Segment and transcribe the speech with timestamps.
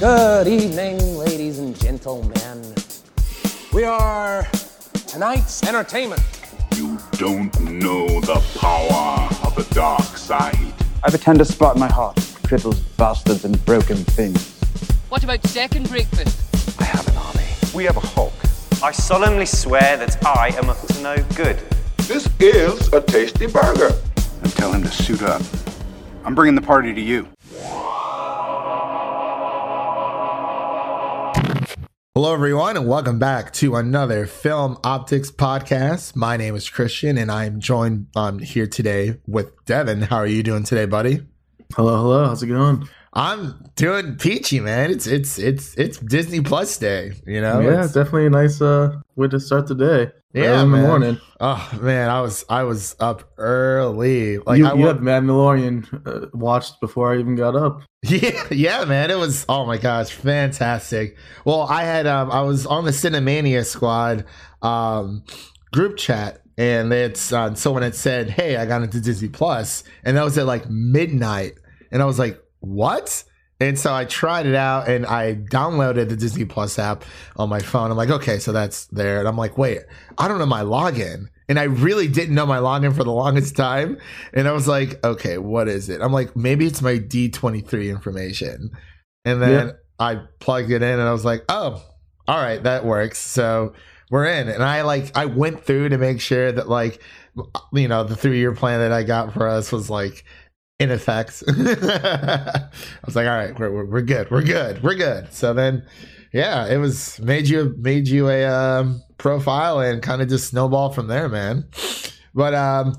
[0.00, 2.72] Good evening, ladies and gentlemen.
[3.72, 4.46] We are
[5.08, 6.22] tonight's entertainment.
[6.76, 10.54] You don't know the power of the dark side.
[10.54, 14.60] I have a tender spot in my heart for cripples, bastards, and broken things.
[15.08, 16.80] What about second breakfast?
[16.80, 17.48] I have an army.
[17.74, 18.34] We have a Hulk.
[18.80, 21.58] I solemnly swear that I am up to no good.
[22.06, 23.90] This is a tasty burger.
[24.44, 25.42] And tell him to suit up.
[26.24, 27.26] I'm bringing the party to you.
[32.18, 36.16] Hello, everyone, and welcome back to another Film Optix podcast.
[36.16, 40.02] My name is Christian, and I'm joined um, here today with Devin.
[40.02, 41.20] How are you doing today, buddy?
[41.76, 42.26] Hello, hello.
[42.26, 42.88] How's it going?
[43.18, 44.92] I'm doing peachy, man.
[44.92, 47.12] It's it's it's it's Disney Plus Day.
[47.26, 50.12] You know, yeah, It's- definitely a nice uh, way to start the day.
[50.32, 51.18] yeah, in the morning.
[51.40, 54.38] Oh man, I was I was up early.
[54.38, 57.82] Like you, I you had Mandalorian uh, watched before I even got up.
[58.04, 59.10] Yeah, yeah, man.
[59.10, 61.16] It was oh my gosh, fantastic.
[61.44, 64.24] Well, I had um I was on the Cinemania squad
[64.62, 65.24] um
[65.72, 69.92] group chat and it's uh, someone had said, Hey, I got into Disney Plus," Plus,
[70.04, 71.54] and that was at like midnight.
[71.90, 73.24] And I was like, What?
[73.60, 77.04] And so I tried it out and I downloaded the Disney Plus app
[77.36, 77.90] on my phone.
[77.90, 79.18] I'm like, okay, so that's there.
[79.18, 79.80] And I'm like, wait,
[80.16, 81.26] I don't know my login.
[81.48, 83.98] And I really didn't know my login for the longest time.
[84.32, 86.00] And I was like, okay, what is it?
[86.00, 88.70] I'm like, maybe it's my D23 information.
[89.24, 89.72] And then Yeah.
[89.98, 91.82] I plugged it in and I was like, oh,
[92.28, 93.18] all right, that works.
[93.18, 93.72] So
[94.10, 94.48] we're in.
[94.48, 97.02] And I like, I went through to make sure that like,
[97.72, 100.24] you know, the three year plan that I got for us was like
[100.78, 101.42] in effect.
[101.48, 102.68] I
[103.04, 104.30] was like, all right, we're, we're, we're good.
[104.30, 104.82] We're good.
[104.82, 105.32] We're good.
[105.32, 105.84] So then,
[106.32, 110.92] yeah, it was made you, made you a um, profile and kind of just snowball
[110.92, 111.64] from there, man.
[112.34, 112.94] But, um,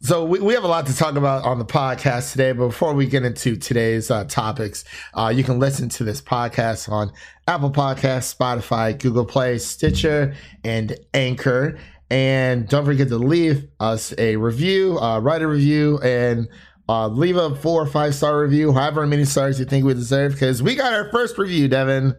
[0.00, 2.52] so we, we have a lot to talk about on the podcast today.
[2.52, 6.88] But before we get into today's uh, topics, uh, you can listen to this podcast
[6.88, 7.10] on
[7.48, 11.80] Apple Podcasts, Spotify, Google Play, Stitcher, and Anchor.
[12.10, 16.48] And don't forget to leave us a review, uh, write a review, and
[16.88, 20.32] uh, leave a four or five star review, however many stars you think we deserve.
[20.32, 22.14] Because we got our first review, Devin.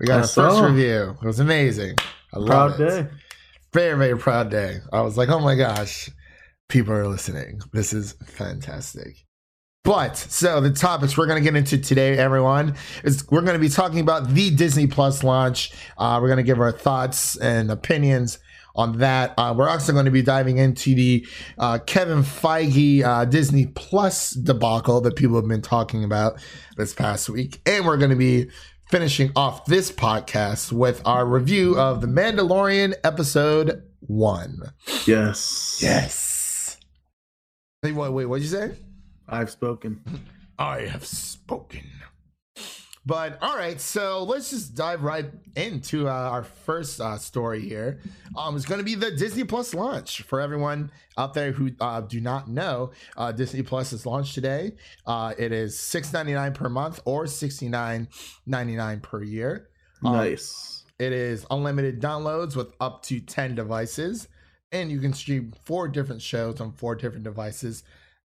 [0.00, 1.16] We got I our first review.
[1.22, 1.96] It was amazing.
[2.32, 3.08] I love Proud it day.
[3.72, 6.08] very very proud day i was like oh my gosh
[6.68, 9.24] people are listening this is fantastic
[9.84, 12.74] but so the topics we're going to get into today everyone
[13.04, 16.42] is we're going to be talking about the disney plus launch uh, we're going to
[16.42, 18.38] give our thoughts and opinions
[18.76, 21.26] on that uh, we're also going to be diving into the
[21.58, 26.40] uh, kevin feige uh, disney plus debacle that people have been talking about
[26.76, 28.48] this past week and we're going to be
[28.88, 34.72] finishing off this podcast with our review of The Mandalorian episode one.
[35.06, 35.80] Yes.
[35.82, 36.78] Yes.
[37.82, 38.76] Hey, wait, wait, what'd you say?
[39.28, 40.02] I've spoken.
[40.58, 41.84] I have spoken.
[43.06, 48.00] But all right, so let's just dive right into uh, our first uh, story here.
[48.36, 52.00] Um, it's going to be the Disney Plus launch for everyone out there who uh,
[52.00, 52.90] do not know.
[53.16, 54.72] Uh, Disney Plus is launched today.
[55.06, 58.08] Uh, it is six ninety nine per month or sixty nine
[58.44, 59.68] ninety nine per year.
[60.04, 60.84] Um, nice.
[60.98, 64.28] It is unlimited downloads with up to 10 devices,
[64.72, 67.84] and you can stream four different shows on four different devices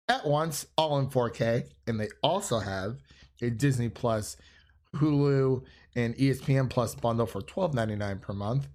[0.09, 1.69] at once, all in 4K.
[1.87, 2.97] And they also have
[3.43, 4.39] a Disney Plus,
[4.95, 5.63] Hulu,
[5.97, 8.69] and ESPN Plus bundle for $12.99 per month.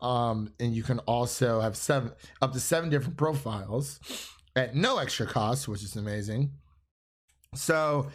[0.00, 4.00] Um, and you can also have seven up to seven different profiles
[4.56, 6.50] at no extra cost, which is amazing.
[7.54, 8.08] So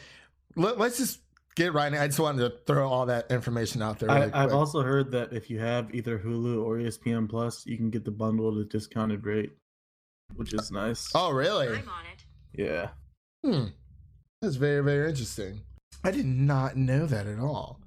[0.56, 1.20] let, us just
[1.56, 1.98] get right in.
[1.98, 4.12] I just wanted to throw all that information out there.
[4.12, 7.78] I, really I've also heard that if you have either Hulu or ESPN Plus, you
[7.78, 9.52] can get the bundle at a discounted rate,
[10.36, 11.10] which is nice.
[11.16, 11.68] Oh, really?
[11.68, 12.26] I'm on it.
[12.54, 12.90] Yeah.
[13.46, 13.68] Hmm.
[14.42, 15.62] That's very, very interesting.
[16.04, 17.80] I did not know that at all.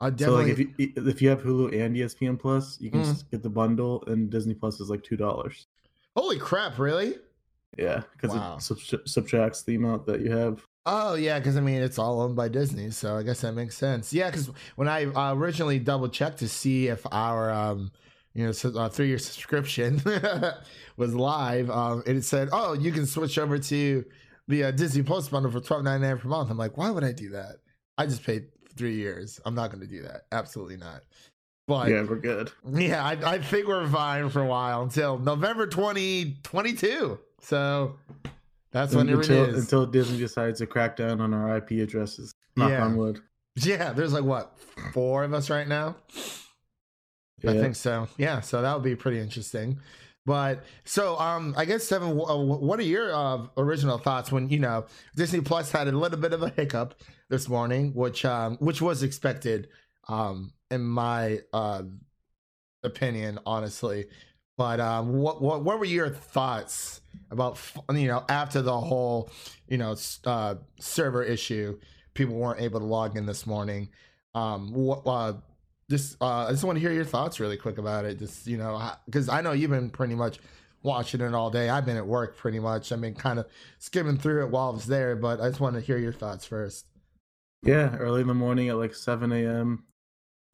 [0.00, 0.42] I So definitely.
[0.44, 3.04] like if you if you have Hulu and ESPN Plus, you can Mm.
[3.12, 5.66] just get the bundle, and Disney Plus is like two dollars.
[6.14, 6.78] Holy crap!
[6.78, 7.16] Really?
[7.78, 8.56] Yeah, because Wow.
[8.56, 10.62] it sub- subtracts the amount that you have.
[10.86, 13.76] Oh yeah, because I mean it's all owned by Disney, so I guess that makes
[13.76, 14.12] sense.
[14.12, 17.90] Yeah, because when I uh, originally double checked to see if our um,
[18.34, 20.00] you know, so, uh, three year subscription
[20.96, 24.04] was live, um, it said, "Oh, you can switch over to
[24.48, 27.04] the uh, Disney Plus bundle for twelve ninety nine per month." I'm like, why would
[27.04, 27.56] I do that?
[27.98, 28.46] I just paid
[28.76, 29.40] three years.
[29.44, 30.22] I'm not going to do that.
[30.32, 31.02] Absolutely not.
[31.66, 32.52] But yeah, we're good.
[32.70, 37.18] Yeah, I, I think we're fine for a while until November 2022.
[37.40, 37.96] So
[38.70, 39.64] that's when it until, is.
[39.64, 42.32] until Disney decides to crack down on our IP addresses.
[42.56, 42.84] Knock Yeah.
[42.84, 43.20] on wood.
[43.56, 44.56] yeah, there's like what,
[44.92, 45.96] four of us right now?
[47.46, 48.08] I think so.
[48.16, 49.78] Yeah, so that would be pretty interesting.
[50.26, 52.10] But so, um, I guess Seven.
[52.10, 56.18] uh, What are your uh, original thoughts when you know Disney Plus had a little
[56.18, 57.00] bit of a hiccup
[57.30, 59.68] this morning, which um, which was expected,
[60.08, 61.84] um, in my uh,
[62.82, 64.06] opinion, honestly.
[64.58, 67.58] But um, what what what were your thoughts about
[67.92, 69.30] you know after the whole
[69.68, 69.94] you know
[70.24, 71.78] uh, server issue,
[72.14, 73.90] people weren't able to log in this morning.
[74.34, 75.34] Um, what uh,
[75.90, 78.18] just uh, I just want to hear your thoughts really quick about it.
[78.18, 80.38] Just you know, because I know you've been pretty much
[80.82, 81.68] watching it all day.
[81.68, 82.92] I've been at work pretty much.
[82.92, 83.46] I've been kind of
[83.78, 86.44] skimming through it while I was there, but I just want to hear your thoughts
[86.44, 86.86] first.
[87.62, 89.84] Yeah, early in the morning at like 7 a.m.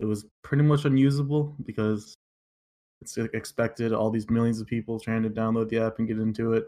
[0.00, 2.16] It was pretty much unusable because
[3.00, 6.54] it's expected all these millions of people trying to download the app and get into
[6.54, 6.66] it.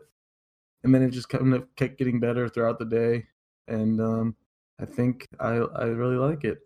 [0.83, 3.27] And then it just kind of kept getting better throughout the day.
[3.69, 4.37] And um,
[4.81, 6.59] I think I, I really like it.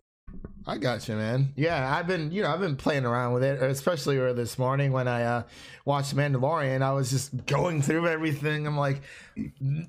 [0.67, 1.55] I got you, man.
[1.57, 4.93] Yeah, I've been, you know, I've been playing around with it, especially earlier this morning
[4.93, 5.43] when I uh,
[5.87, 6.83] watched Mandalorian.
[6.83, 8.67] I was just going through everything.
[8.67, 9.01] I'm like,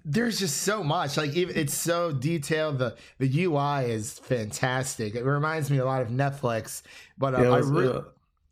[0.06, 1.18] there's just so much.
[1.18, 2.78] Like, even, it's so detailed.
[2.80, 5.16] The the UI is fantastic.
[5.16, 6.82] It reminds me a lot of Netflix.
[7.18, 8.04] But uh, Yeah, it I was, uh,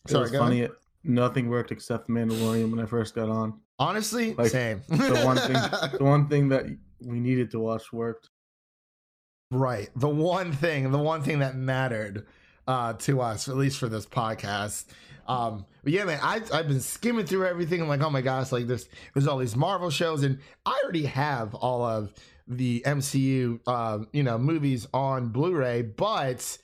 [0.08, 0.64] Sorry, was funny.
[0.64, 0.72] ahead.
[1.06, 3.54] Nothing worked except Mandalorian when I first got on.
[3.80, 4.82] honestly, like, same.
[4.90, 5.54] The one thing,
[5.98, 6.66] the one thing that
[7.00, 8.32] we needed to watch worked.
[9.50, 9.90] Right.
[9.96, 12.26] The one thing, the one thing that mattered
[12.68, 14.86] uh, to us, at least for this podcast.
[15.28, 17.82] Um, but yeah, man, I, I've been skimming through everything.
[17.82, 21.06] I'm like, oh my gosh, like there's there's all these Marvel shows, and I already
[21.06, 22.14] have all of
[22.48, 26.58] the MCU, uh, you know, movies on Blu-ray, but.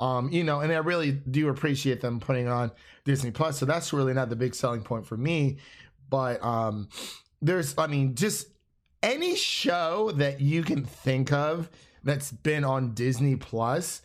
[0.00, 2.70] Um, you know, and I really do appreciate them putting on
[3.04, 3.58] Disney Plus.
[3.58, 5.56] So that's really not the big selling point for me.
[6.08, 6.88] But um,
[7.42, 8.46] there's, I mean, just
[9.02, 11.68] any show that you can think of
[12.04, 14.02] that's been on Disney Plus,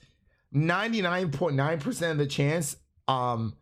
[0.53, 2.75] 99.9% of the chance,
[3.07, 3.55] um,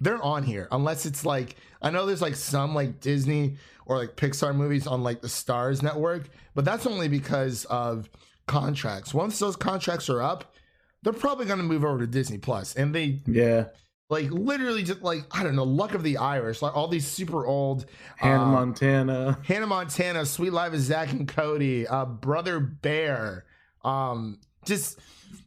[0.00, 0.68] they're on here.
[0.70, 5.02] Unless it's like, I know there's like some like Disney or like Pixar movies on
[5.02, 8.08] like the Starz Network, but that's only because of
[8.46, 9.14] contracts.
[9.14, 10.54] Once those contracts are up,
[11.02, 13.66] they're probably going to move over to Disney Plus, and they Yeah,
[14.08, 17.46] like literally just like I don't know, Luck of the Irish, like all these super
[17.46, 17.86] old
[18.16, 19.38] Hannah um, Montana.
[19.44, 23.44] Hannah Montana, Sweet Life of Zach and Cody, uh, Brother Bear,
[23.84, 24.98] um, just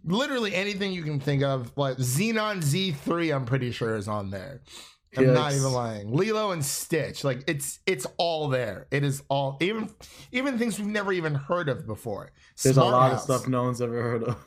[0.05, 1.71] literally anything you can think of.
[1.77, 4.61] Like Zenon Z3, I'm pretty sure is on there.
[5.17, 6.13] I'm not even lying.
[6.13, 8.87] Lilo and Stitch, like it's it's all there.
[8.91, 9.89] It is all even
[10.31, 12.31] even things we've never even heard of before.
[12.61, 13.29] There's Smart a lot House.
[13.29, 14.37] of stuff no one's ever heard of.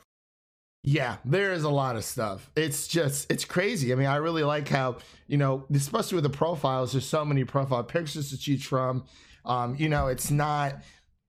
[0.83, 2.49] Yeah, there is a lot of stuff.
[2.55, 3.91] It's just it's crazy.
[3.91, 4.97] I mean, I really like how
[5.27, 6.93] you know, especially with the profiles.
[6.93, 9.03] There's so many profile pictures to choose from.
[9.45, 10.75] Um, you know, it's not.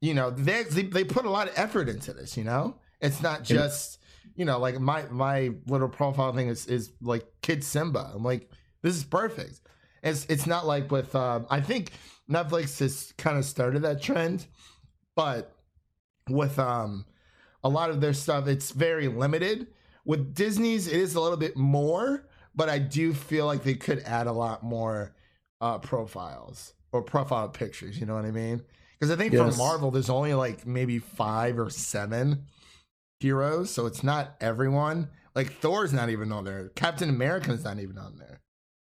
[0.02, 2.36] You know, they they, put a lot of effort into this.
[2.36, 3.98] You know, it's not just
[4.34, 8.10] you know like my my little profile thing is is like kid Simba.
[8.14, 8.50] I'm like,
[8.82, 9.60] this is perfect.
[10.02, 11.92] It's it's not like with um, I think
[12.30, 14.46] Netflix has kind of started that trend,
[15.16, 15.56] but
[16.28, 17.04] with um
[17.64, 19.66] a lot of their stuff it's very limited
[20.04, 24.00] with disney's it is a little bit more but i do feel like they could
[24.00, 25.14] add a lot more
[25.60, 28.62] uh profiles or profile pictures you know what i mean
[29.02, 29.56] because i think Yes.
[29.56, 32.44] for marvel there's only like maybe five or seven
[33.18, 37.98] heroes so it's not everyone like thor's not even on there captain america's not even
[37.98, 38.38] on there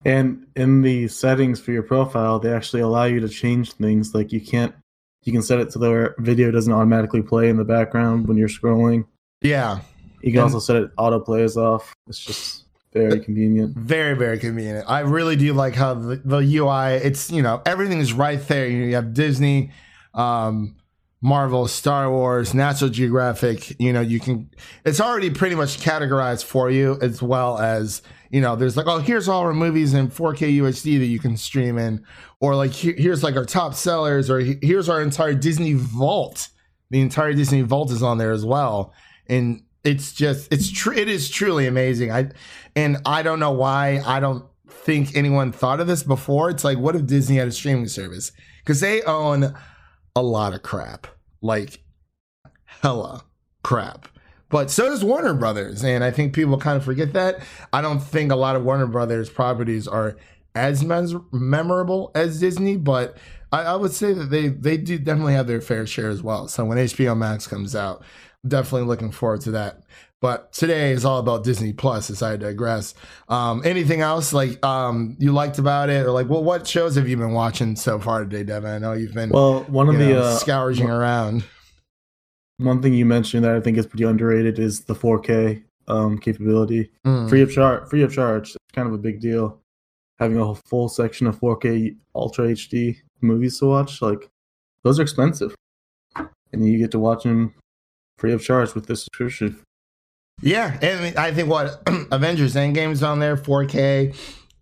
[0.04, 4.12] And in the settings for your profile, they actually allow you to change things.
[4.16, 4.74] Like you can't,
[5.22, 8.48] you can set it to where video doesn't automatically play in the background when you're
[8.48, 9.04] scrolling.
[9.42, 9.78] yeah
[10.20, 11.94] You can And- also set it auto plays off.
[12.08, 13.76] It's just very convenient.
[13.76, 14.84] Very, very convenient.
[14.90, 18.66] I really do like how the, the UI, it's, you know, everything is right there.
[18.66, 19.70] You have Disney,
[20.14, 20.76] um,
[21.20, 23.78] Marvel, Star Wars, National Geographic.
[23.80, 24.50] You know, you can,
[24.84, 28.98] it's already pretty much categorized for you as well as, you know, there's like, oh,
[28.98, 32.04] here's all our movies in 4K UHD that you can stream in.
[32.40, 36.48] Or like, here- here's like our top sellers, or here's our entire Disney vault.
[36.90, 38.92] The entire Disney vault is on there as well.
[39.28, 40.94] And it's just, it's true.
[40.94, 42.10] It is truly amazing.
[42.10, 42.30] I,
[42.74, 46.50] and I don't know why I don't think anyone thought of this before.
[46.50, 48.32] It's like, what if Disney had a streaming service?
[48.58, 49.54] Because they own
[50.14, 51.06] a lot of crap,
[51.40, 51.82] like
[52.64, 53.24] hella
[53.62, 54.08] crap.
[54.48, 57.40] But so does Warner Brothers, and I think people kind of forget that.
[57.72, 60.16] I don't think a lot of Warner Brothers properties are
[60.54, 63.16] as mes- memorable as Disney, but
[63.50, 66.48] I, I would say that they they do definitely have their fair share as well.
[66.48, 68.04] So when HBO Max comes out,
[68.46, 69.82] definitely looking forward to that.
[70.22, 72.94] But today is all about Disney Plus, as I digress.
[73.28, 77.08] Um, anything else like um, you liked about it, or like, well, what shows have
[77.08, 78.70] you been watching so far today, Devin?
[78.70, 81.44] I know you've been Well, one of the know, uh, scourging around.
[82.58, 86.92] one thing you mentioned that I think is pretty underrated is the 4K um, capability,
[87.04, 87.28] Mm.
[87.28, 87.88] free of charge.
[87.90, 88.50] Free of charge.
[88.50, 89.58] It's kind of a big deal.
[90.20, 94.30] having a full section of 4K Ultra HD movies to watch, like
[94.84, 95.52] those are expensive,
[96.52, 97.52] and you get to watch them
[98.18, 99.58] free of charge with this subscription.
[100.42, 104.14] Yeah, and I think what Avengers Endgame's on there, 4K.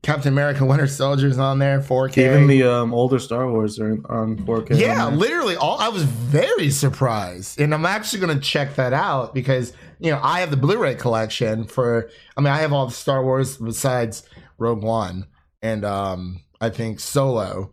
[0.03, 2.19] Captain America Winter Soldier's on there, 4K.
[2.19, 4.79] Even the um, older Star Wars are on 4K.
[4.79, 7.61] Yeah, on literally all I was very surprised.
[7.61, 11.65] And I'm actually gonna check that out because you know, I have the Blu-ray collection
[11.67, 14.23] for I mean, I have all the Star Wars besides
[14.57, 15.27] Rogue One
[15.61, 17.71] and um I think Solo.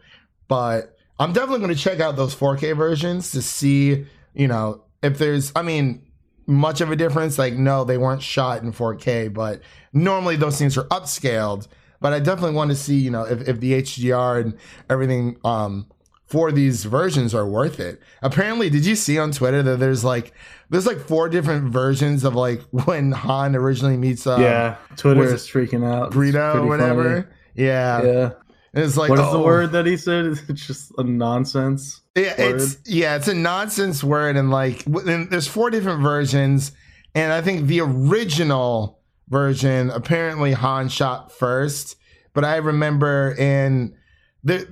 [0.50, 5.54] But I'm definitely gonna check out those 4K versions to see, you know, if there's
[5.56, 6.07] I mean
[6.48, 7.38] much of a difference.
[7.38, 9.62] Like, no, they weren't shot in 4K, but
[9.94, 11.68] normally those things are upscaled.
[12.00, 14.58] But I definitely want to see, you know, if, if the HDR and
[14.90, 15.88] everything um,
[16.28, 18.02] for these versions are worth it.
[18.22, 20.34] Apparently, did you see on Twitter that there's like
[20.70, 25.48] there's like four different versions of like when Han originally meets uh, yeah, Twitter is
[25.48, 26.12] freaking out.
[26.12, 27.22] Greedo or whatever.
[27.22, 27.36] funny.
[27.56, 28.04] Yeah.
[28.04, 28.30] Yeah.
[28.74, 29.44] And it's like What is the oh.
[29.44, 30.26] word that he said?
[30.50, 32.02] It's just a nonsense.
[32.16, 32.62] Yeah, word.
[32.62, 36.72] it's yeah, it's a nonsense word, and like and there's four different versions,
[37.16, 41.96] and I think the original version apparently Han shot first,
[42.34, 43.96] but I remember in
[44.44, 44.68] the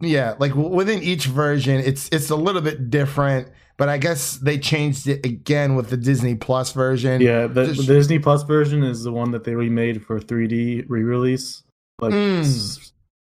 [0.00, 4.58] yeah, like within each version, it's it's a little bit different, but I guess they
[4.58, 7.20] changed it again with the Disney Plus version.
[7.22, 10.84] Yeah, the, Just- the Disney Plus version is the one that they remade for 3D
[10.88, 11.62] re-release
[12.00, 12.87] like Mm.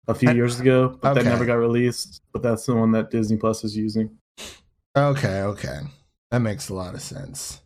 [0.08, 1.22] A few I- years ago, but okay.
[1.22, 2.20] that never got released.
[2.32, 4.16] But that's the one that Disney Plus is using.
[4.96, 5.78] Okay, okay,
[6.30, 7.60] that makes a lot of sense.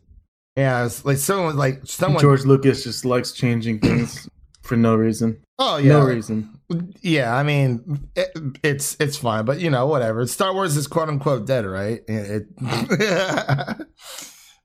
[0.55, 2.21] Yeah, it's like someone like someone.
[2.21, 4.29] George Lucas just likes changing things
[4.61, 5.39] for no reason.
[5.57, 6.59] oh yeah, No reason.
[7.01, 8.29] Yeah, I mean, it,
[8.63, 10.27] it's it's fine, but you know, whatever.
[10.27, 12.01] Star Wars is quote unquote dead, right?
[12.07, 13.87] It, it-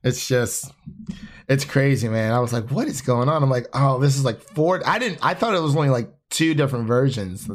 [0.03, 0.71] it's just,
[1.47, 2.33] it's crazy, man.
[2.33, 3.41] I was like, what is going on?
[3.43, 4.81] I'm like, oh, this is like four.
[4.87, 5.19] I didn't.
[5.23, 7.49] I thought it was only like two different versions.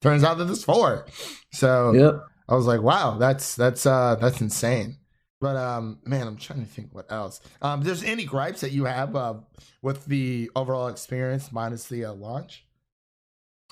[0.00, 1.06] Turns out that there's four.
[1.52, 2.24] So Yep.
[2.48, 4.96] I was like, wow, that's that's uh that's insane.
[5.40, 7.40] But um, man, I'm trying to think what else.
[7.62, 9.34] Um, there's any gripes that you have uh,
[9.82, 12.64] with the overall experience minus the uh, launch?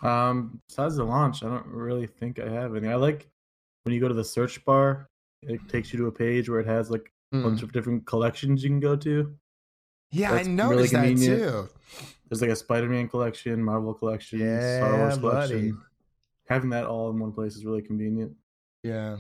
[0.02, 2.86] Um, besides the launch, I don't really think I have any.
[2.88, 3.28] I like
[3.84, 5.08] when you go to the search bar,
[5.42, 7.42] it takes you to a page where it has like a Mm.
[7.42, 9.34] bunch of different collections you can go to.
[10.12, 11.68] Yeah, That's I really noticed that too.
[12.28, 15.48] There's like a Spider-Man collection, Marvel collection, Star Wars buddy.
[15.48, 15.78] collection.
[16.48, 18.32] Having that all in one place is really convenient.
[18.82, 19.16] Yeah.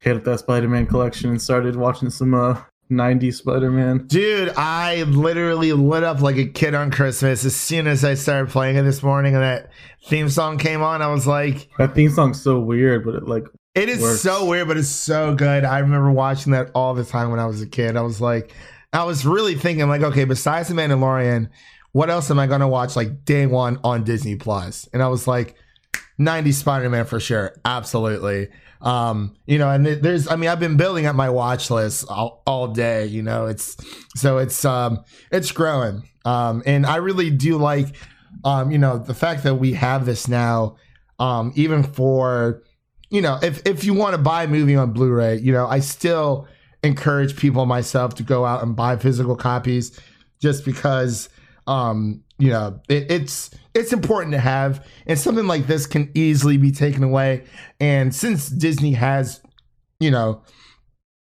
[0.00, 2.60] Hit up that Spider-Man collection and started watching some uh
[2.90, 4.06] 90s Spider-Man.
[4.08, 8.50] Dude, I literally lit up like a kid on Christmas as soon as I started
[8.50, 9.70] playing it this morning and that
[10.06, 11.00] theme song came on.
[11.00, 14.20] I was like, That theme song's so weird, but it like it is Works.
[14.20, 15.64] so weird, but it's so good.
[15.64, 17.96] I remember watching that all the time when I was a kid.
[17.96, 18.52] I was like,
[18.92, 21.48] I was really thinking, like, okay, besides The Mandalorian,
[21.94, 24.88] what else am I to watch like day one on Disney Plus?
[24.92, 25.54] And I was like,
[26.18, 27.54] 90 Spider-Man for sure.
[27.64, 28.48] Absolutely.
[28.80, 32.42] Um, you know, and there's, I mean, I've been building up my watch list all,
[32.48, 33.76] all day, you know, it's,
[34.16, 36.02] so it's, um, it's growing.
[36.24, 37.94] Um, and I really do like,
[38.44, 40.76] um, you know, the fact that we have this now,
[41.20, 42.64] um, even for,
[43.08, 45.78] you know, if, if you want to buy a movie on Blu-ray, you know, I
[45.78, 46.48] still
[46.82, 49.96] encourage people myself to go out and buy physical copies
[50.40, 51.28] just because,
[51.66, 56.56] um, you know, it, it's it's important to have, and something like this can easily
[56.56, 57.44] be taken away.
[57.80, 59.40] And since Disney has,
[60.00, 60.42] you know,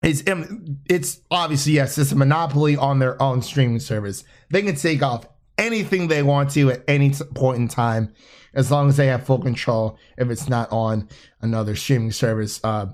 [0.03, 4.25] it's um, it's obviously yes, it's a monopoly on their own streaming service.
[4.51, 5.27] They can take off
[5.59, 8.13] anything they want to at any point in time,
[8.55, 9.99] as long as they have full control.
[10.19, 11.09] If it's not on
[11.41, 12.87] another streaming service uh,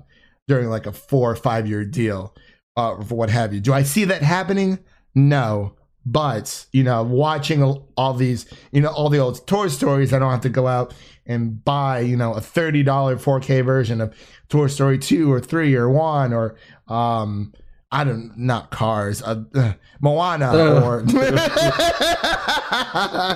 [0.47, 2.35] during like a four or five year deal,
[2.77, 3.59] uh, for what have you.
[3.59, 4.79] Do I see that happening?
[5.15, 5.75] No.
[6.05, 10.31] But you know, watching all these, you know, all the old Toy Stories, I don't
[10.31, 10.93] have to go out
[11.25, 14.13] and buy, you know, a thirty dollar 4K version of
[14.49, 16.55] Toy Story two or three or one or
[16.87, 17.53] um,
[17.91, 20.51] I don't not Cars, uh, uh, Moana
[20.83, 21.05] or I'm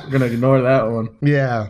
[0.10, 1.16] gonna ignore that one.
[1.22, 1.70] yeah,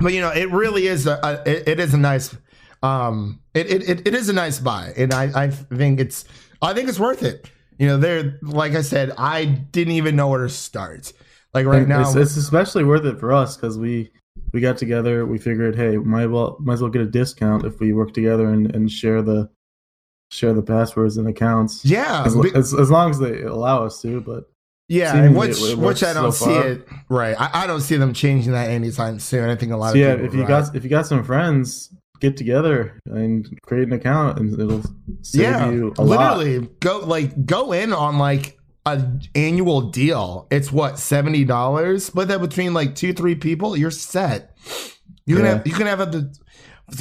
[0.00, 2.36] but you know, it really is a, a it, it is a nice
[2.82, 6.24] um it it it is a nice buy, and I I think it's
[6.60, 7.50] I think it's worth it.
[7.78, 11.12] You know, they're like I said, I didn't even know where to start.
[11.54, 14.10] Like right And now, it's, it's especially worth it for us because we
[14.52, 15.24] we got together.
[15.26, 18.48] We figured, hey, might well might as well get a discount if we work together
[18.52, 19.48] and, and share the
[20.30, 21.84] share the passwords and accounts.
[21.84, 24.20] yeah, as, be- as, as long as they allow us to.
[24.20, 24.44] But
[24.88, 26.68] yeah, which it- it which I don't so see far.
[26.68, 27.36] it right.
[27.40, 29.48] I, I don't see them changing that anytime soon.
[29.48, 31.24] I think a lot so of yeah, people if you got if you got some
[31.24, 34.82] friends, get together and create an account, and it'll
[35.22, 36.38] save yeah, you a lot.
[36.38, 38.56] literally go like go in on like
[38.86, 39.02] a
[39.34, 40.46] annual deal.
[40.50, 44.56] It's what seventy dollars, but then between like two three people, you're set.
[45.26, 45.54] You can Yeah.
[45.56, 46.30] have you can have up to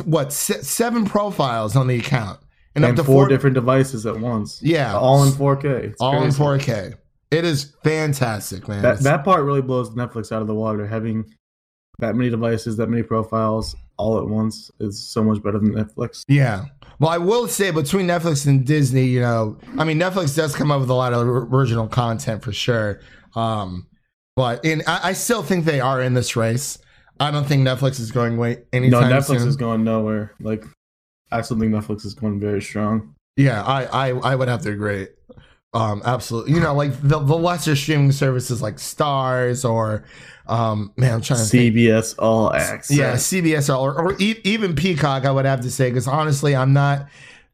[0.03, 2.39] what se- seven profiles on the account
[2.75, 4.59] and, And up to four, four different devices at once.
[4.61, 4.95] Yeah.
[4.97, 5.65] all in 4K.
[5.91, 6.93] It's all in 4K.
[7.31, 8.81] It is fantastic, man.
[8.81, 10.85] That that part really blows Netflix out of the water.
[10.87, 11.25] Having
[11.99, 16.23] that many devices, that many profiles all at once is so much better than Netflix.
[16.27, 16.65] Yeah.
[16.99, 20.71] Well, I will say between Netflix and Disney, you know, I mean, Netflix does come
[20.71, 23.01] up with a lot of original content for sure.
[23.35, 23.87] Um,
[24.35, 26.79] but in, I, I still think they are in this race.
[27.19, 29.47] I don't think Netflix is going away anytime No, Netflix soon.
[29.47, 30.33] is going nowhere.
[30.39, 30.63] Like,
[31.31, 33.15] I still think Netflix is going very strong.
[33.35, 35.07] Yeah, I, I, I would have to agree.
[35.73, 36.53] Um, absolutely.
[36.53, 40.03] You know, like the, the lesser streaming services like Stars or,
[40.47, 41.75] um, man, I'm trying to think.
[41.75, 42.95] CBS All Access.
[42.95, 46.55] Yeah, CBS All, or, or e- even Peacock, I would have to say, because honestly,
[46.55, 47.07] I'm not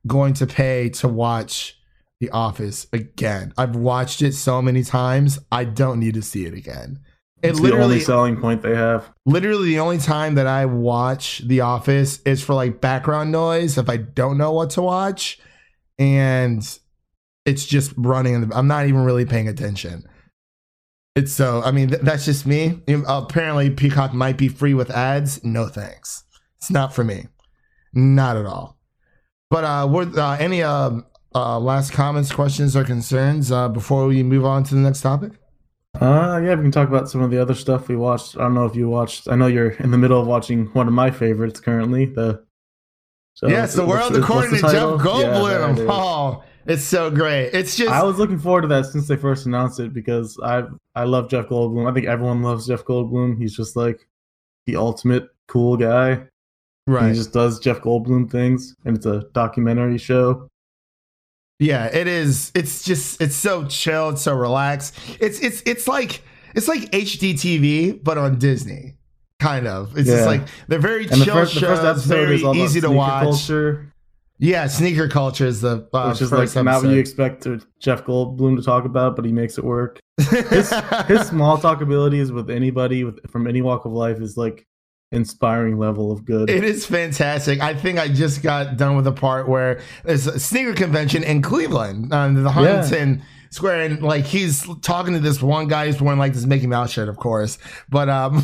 [0.08, 1.80] going to pay to watch
[2.20, 3.54] The Office again.
[3.58, 7.00] I've watched it so many times, I don't need to see it again.
[7.42, 9.12] It it's the only selling point they have.
[9.26, 13.90] literally, the only time that I watch The Office is for like background noise if
[13.90, 15.40] I don't know what to watch,
[16.00, 16.64] and
[17.46, 18.36] it's just running.
[18.36, 20.08] In the, I'm not even really paying attention.
[21.16, 21.62] It's so.
[21.64, 22.82] I mean, th- that's just me.
[23.08, 25.44] Apparently, Peacock might be free with ads.
[25.44, 26.24] No thanks.
[26.58, 27.28] It's not for me.
[27.94, 28.78] Not at all.
[29.50, 31.02] But uh, were uh, any uh,
[31.36, 35.34] uh, last comments, questions, or concerns uh, before we move on to the next topic?
[36.02, 38.36] Uh, yeah, we can talk about some of the other stuff we watched.
[38.36, 39.28] I don't know if you watched.
[39.30, 42.06] I know you're in the middle of watching one of my favorites currently.
[42.06, 42.44] The
[43.36, 44.74] so yes, the world according to Jeff?
[44.74, 45.78] Yeah, Goldblum.
[45.78, 45.86] is.
[45.88, 47.50] oh, it's so great.
[47.54, 50.64] It's just I was looking forward to that since they first announced it because I
[50.96, 51.90] I love Jeff Goldblum.
[51.90, 53.38] I think everyone loves Jeff Goldblum.
[53.42, 54.08] He's just like
[54.66, 56.24] the ultimate cool guy.
[56.88, 57.10] right.
[57.10, 60.48] He just does Jeff Goldblum things, and it's a documentary show.
[61.60, 62.52] Yeah, it is.
[62.56, 64.96] It's just it's so chill, it's so relaxed.
[65.20, 66.24] It's it's it's like
[66.56, 68.96] it's like HDTV but on Disney,
[69.40, 69.98] kind of.
[69.98, 72.44] It's just like they're very And the chill first, the first shows, episode very is
[72.44, 73.24] easy to watch.
[73.24, 73.93] culture,
[74.40, 77.62] Yeah, sneaker culture is the uh, which is like first not what you expect to
[77.80, 80.00] Jeff Goldblum to talk about, but he makes it work.
[80.18, 80.74] his
[81.08, 84.66] his small talk abilities with anybody with from any walk of life is like
[85.14, 86.50] inspiring level of good.
[86.50, 87.62] It is fantastic.
[87.62, 91.42] I think I just got done with the part where there's a sneaker convention in
[91.42, 96.20] Cleveland, um, the Huntington Square, and like he's talking to this one guy who's wearing
[96.20, 97.60] like this Mickey Mouse shirt, of course.
[97.88, 98.44] But um,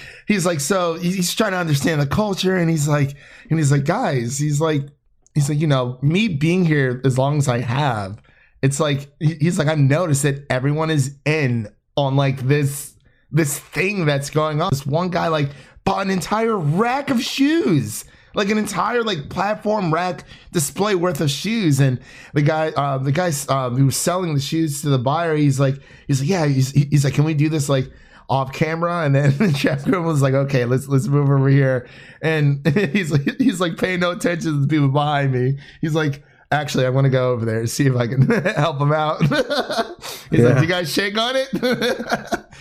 [0.26, 3.14] he's like, so he's trying to understand the culture, and he's like,
[3.50, 4.88] and he's like, guys, he's like,
[5.34, 8.20] he's like, you know, me being here as long as I have,
[8.62, 12.94] it's like he's like, I've noticed that everyone is in on like this
[13.30, 14.70] this thing that's going on.
[14.70, 15.50] This one guy like
[15.84, 18.04] bought an entire rack of shoes.
[18.32, 21.98] Like an entire like platform rack display worth of shoes, and
[22.32, 25.58] the guy, uh, the guy um, who was selling the shoes to the buyer, he's
[25.58, 27.90] like, he's like, yeah, he's, he's like, can we do this like
[28.30, 29.04] off camera?
[29.04, 31.86] And then Jeff Goldblum was like, okay, let's let's move over here,
[32.22, 35.58] and he's like, he's like paying no attention to the people behind me.
[35.82, 38.22] He's like, actually, I want to go over there and see if I can
[38.56, 39.20] help him out.
[39.20, 40.54] he's like, Yeah.
[40.54, 41.48] do you guys shake on it?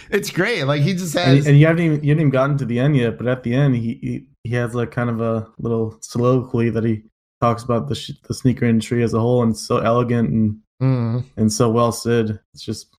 [0.10, 0.64] it's great.
[0.64, 1.48] Like he just has.
[1.48, 3.54] and you haven't even you haven't even gotten to the end yet, but at the
[3.54, 7.04] end he he, he has like kind of a little soliloquy that he
[7.42, 11.26] talks about the sh- the sneaker industry as a whole, and so elegant and Mm,
[11.36, 12.40] and so well said.
[12.54, 12.96] It's just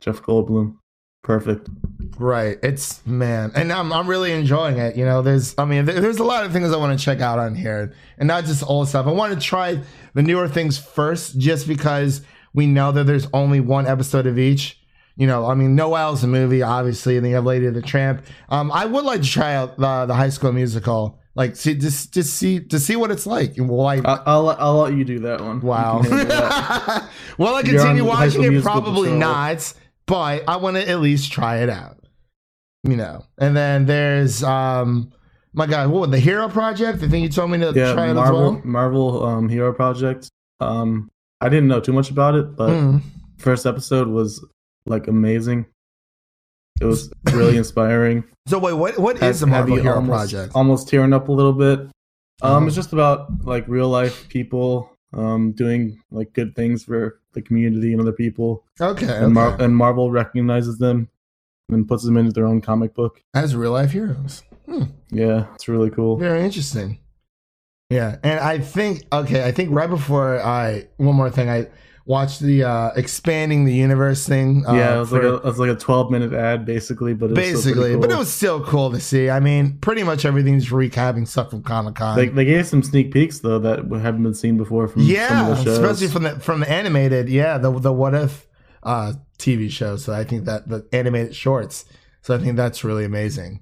[0.00, 0.76] Jeff Goldblum,
[1.22, 1.68] perfect.
[2.18, 2.58] right.
[2.62, 4.96] It's man, and I'm I'm really enjoying it.
[4.96, 7.20] You know, there's I mean, there- there's a lot of things I want to check
[7.20, 9.06] out on here, and not just old stuff.
[9.06, 9.80] I want to try
[10.14, 12.22] the newer things first, just because
[12.54, 14.78] we know that there's only one episode of each.
[15.16, 17.82] You know, I mean, Noel's a movie, obviously, and then you have Lady of the
[17.82, 18.24] Tramp.
[18.48, 22.14] Um, I would like to try out the the High School Musical, like see just
[22.14, 23.54] just see to see what it's like.
[23.58, 23.96] Will I?
[24.04, 25.60] I'll let- I'll let you do that one.
[25.60, 26.00] Wow.
[26.02, 27.08] that.
[27.38, 28.62] Will I continue watching it?
[28.62, 29.72] Probably not,
[30.06, 31.98] but I want to at least try it out.
[32.84, 35.12] You know, and then there's um,
[35.52, 37.02] my God, what the Hero Project?
[37.02, 38.60] I think you told me to yeah, try it Marvel as well.
[38.64, 40.28] Marvel um, Hero Project.
[40.58, 41.08] Um,
[41.40, 43.02] I didn't know too much about it, but Mm.
[43.38, 44.44] first episode was
[44.86, 45.66] like amazing.
[46.80, 48.24] It was really inspiring.
[48.48, 50.56] So wait, what what Had- is the Marvel Hero almost, Project?
[50.56, 51.78] Almost tearing up a little bit.
[51.80, 51.90] Um,
[52.42, 52.66] Uh-huh.
[52.66, 57.92] it's just about like real life people um doing like good things for the community
[57.92, 59.64] and other people, Okay, and, Mar- okay.
[59.64, 61.08] and Marvel recognizes them
[61.70, 63.22] and puts them into their own comic book.
[63.34, 64.42] as real life heroes.
[64.66, 64.84] Hmm.
[65.10, 66.16] Yeah, it's really cool.
[66.18, 66.98] Very interesting.
[67.90, 71.68] Yeah, and I think okay, I think right before I one more thing, I
[72.04, 74.64] watched the uh expanding the universe thing.
[74.66, 77.30] Uh, yeah, it was like a, it was like a twelve minute ad basically, but
[77.30, 78.16] it was still pretty basically, but cool.
[78.16, 79.30] it was still cool to see.
[79.30, 82.16] I mean, pretty much everything's recapping stuff from Comic Con.
[82.16, 85.58] They, they gave some sneak peeks though that haven't been seen before from yeah, of
[85.58, 85.78] the shows.
[85.78, 88.46] especially from the from the animated, yeah, the the What If
[88.82, 89.96] uh TV show.
[89.96, 91.84] So I think that the animated shorts.
[92.22, 93.60] So I think that's really amazing.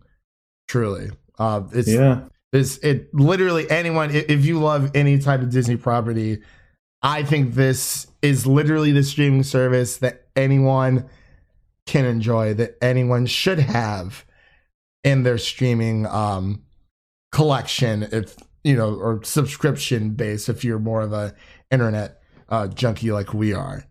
[0.68, 1.11] Truly.
[1.38, 2.22] Uh, it's Yeah.
[2.53, 6.40] It's, it literally anyone if you love any type of Disney property,
[7.02, 11.08] I think this is literally the streaming service that anyone
[11.86, 14.24] can enjoy, that anyone should have
[15.02, 16.62] in their streaming um
[17.32, 21.34] collection if you know or subscription base if you're more of a
[21.70, 23.84] internet uh junkie like we are.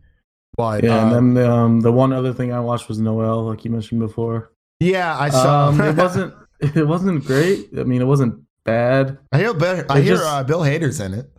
[0.58, 3.63] But Yeah, uh, and then um, the one other thing I watched was Noel, like
[3.63, 4.52] you mentioned before.
[4.80, 7.69] yeah, I saw Um, it wasn't it wasn't great.
[7.78, 9.17] I mean, it wasn't bad.
[9.32, 11.32] I hear Bill, I hear just- uh, Bill Hader's in it.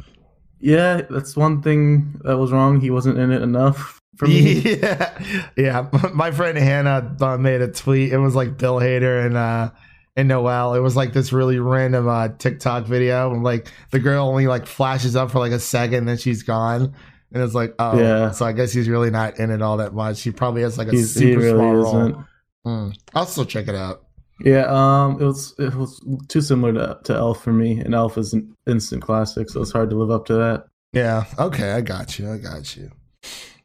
[0.60, 2.80] Yeah, that's one thing that was wrong.
[2.80, 4.60] He wasn't in it enough for me.
[4.80, 5.22] Yeah,
[5.56, 5.88] yeah.
[6.14, 8.12] My friend Hannah uh, made a tweet.
[8.12, 9.70] It was like Bill Hader and uh
[10.16, 10.74] and Noel.
[10.74, 13.32] It was like this really random uh TikTok video.
[13.32, 16.94] And like the girl only like flashes up for like a second, then she's gone.
[17.32, 18.32] And it's like, oh, Yeah.
[18.32, 20.20] So I guess he's really not in it all that much.
[20.22, 22.12] He probably has like a He's, super really small isn't.
[22.12, 22.24] role.
[22.64, 22.90] Hmm.
[23.14, 24.02] I'll still check it out.
[24.42, 28.16] Yeah, um, it was it was too similar to, to Elf for me, and Elf
[28.16, 30.66] is an instant classic, so it's hard to live up to that.
[30.92, 31.24] Yeah.
[31.38, 31.72] Okay.
[31.72, 32.32] I got you.
[32.32, 32.90] I got you.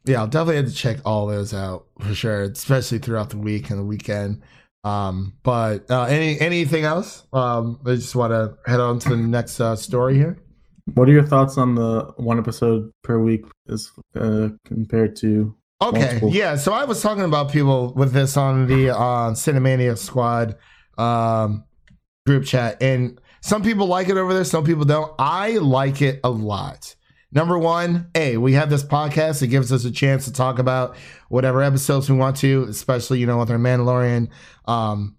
[0.06, 3.72] Yeah, I'll definitely have to check all those out for sure, especially throughout the week
[3.72, 4.44] and the weekend.
[4.84, 7.26] Um, but uh, any anything else?
[7.34, 10.38] Um, I just want to head on to the next uh, story here.
[10.94, 15.56] What are your thoughts on the one episode per week as uh, compared to?
[15.82, 16.56] Okay, yeah.
[16.56, 20.56] So I was talking about people with this on the uh, Cinemania Squad
[20.98, 21.66] um,
[22.26, 25.14] group chat, and some people like it over there, some people don't.
[25.20, 26.96] I like it a lot.
[27.32, 29.42] Number one, a we have this podcast.
[29.42, 30.96] It gives us a chance to talk about
[31.28, 34.30] whatever episodes we want to, especially you know with our Mandalorian
[34.66, 35.18] um,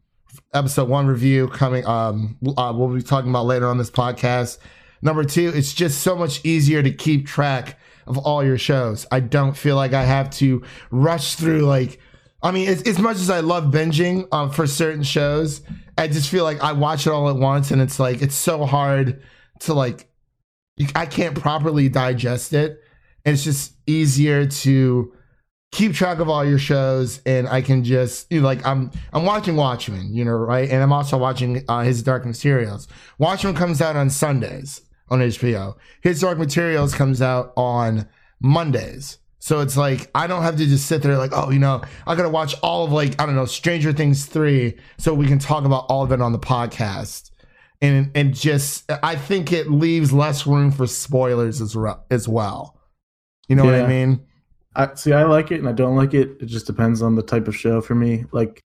[0.54, 1.86] episode one review coming.
[1.86, 4.56] Um, uh, we'll be talking about later on this podcast.
[5.02, 9.06] Number two, it's just so much easier to keep track of all your shows.
[9.10, 12.00] I don't feel like I have to rush through like.
[12.42, 15.62] I mean, as, as much as I love binging um, for certain shows,
[15.98, 18.64] I just feel like I watch it all at once, and it's like it's so
[18.64, 19.22] hard
[19.60, 20.08] to like.
[20.94, 22.82] I can't properly digest it.
[23.24, 25.12] And it's just easier to
[25.72, 29.24] keep track of all your shows, and I can just you know, like I'm I'm
[29.24, 30.68] watching Watchmen, you know, right?
[30.70, 32.86] And I'm also watching uh, his Dark Materials.
[33.18, 35.74] Watchmen comes out on Sundays on HBO.
[36.02, 38.08] His Dark Materials comes out on
[38.40, 39.18] Mondays.
[39.38, 42.16] So it's like I don't have to just sit there like, oh, you know, I
[42.16, 45.64] gotta watch all of like I don't know Stranger Things three, so we can talk
[45.64, 47.30] about all of it on the podcast.
[47.80, 52.80] And and just I think it leaves less room for spoilers as re- as well.
[53.48, 54.26] You know what I mean?
[54.74, 55.12] I see.
[55.12, 56.38] I like it, and I don't like it.
[56.40, 58.24] It just depends on the type of show for me.
[58.32, 58.60] Like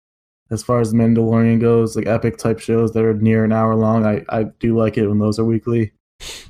[0.51, 4.07] as far as Mandalorian goes, like epic type shows that are near an hour long,
[4.07, 5.93] I I do like it when those are weekly.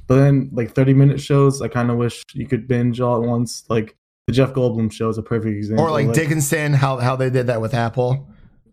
[0.06, 3.28] But then like thirty minute shows, I kind of wish you could binge all at
[3.28, 3.64] once.
[3.68, 5.84] Like the Jeff Goldblum show is a perfect example.
[5.84, 8.28] Or like Dickinson, how how they did that with Apple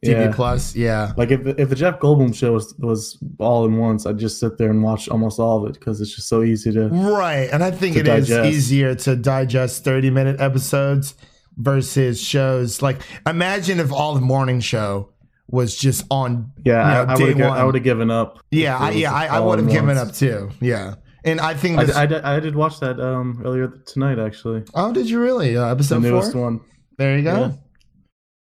[0.05, 0.31] TV Yeah.
[0.33, 0.75] Plus.
[0.75, 1.13] Yeah.
[1.17, 4.57] Like if if the Jeff Goldblum show was, was all in once, I'd just sit
[4.57, 6.87] there and watch almost all of it because it's just so easy to.
[6.89, 7.49] Right.
[7.51, 8.53] And I think it is digest.
[8.53, 11.15] easier to digest 30 minute episodes
[11.57, 12.81] versus shows.
[12.81, 15.09] Like, imagine if all the morning show
[15.49, 16.51] was just on.
[16.65, 17.51] Yeah, you know, I, I would have.
[17.51, 18.39] I would have given up.
[18.51, 18.77] Yeah.
[18.77, 19.13] I, yeah.
[19.13, 20.09] I, I would have given once.
[20.09, 20.49] up too.
[20.61, 20.95] Yeah.
[21.23, 21.95] And I think I, this.
[21.95, 24.63] I, did- I did watch that um earlier tonight actually.
[24.75, 25.57] oh, did you really?
[25.57, 26.43] Uh, The episode newest four?
[26.43, 26.61] one.
[26.97, 27.35] There you go.
[27.39, 27.51] Yeah.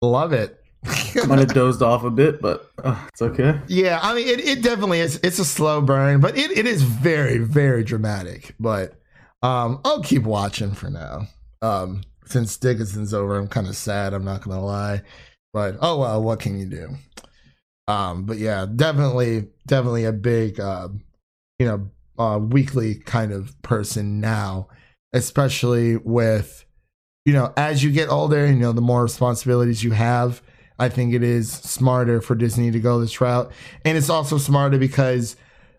[0.03, 0.59] Love it.
[1.27, 3.61] Might have dozed off a bit, but uh, it's okay.
[3.67, 5.19] Yeah, I mean, it, it definitely is.
[5.25, 8.55] It's a slow burn, but it, it is very, very dramatic.
[8.61, 8.93] But
[9.43, 11.23] um, I'll keep watching for now.
[11.61, 14.15] Um, since Dickinson's over, I'm kind of sad.
[14.15, 15.03] I'm not gonna lie,
[15.57, 16.97] but oh well, what can you do?
[17.89, 20.89] Um, but yeah, definitely, definitely a big, uh,
[21.59, 21.91] you know,
[22.23, 24.69] uh, weekly kind of person now,
[25.15, 26.67] especially with,
[27.25, 30.43] you know, as you get older, you know, the more responsibilities you have.
[30.79, 33.51] I think it is smarter for Disney to go this route.
[33.83, 35.37] And it's also smarter because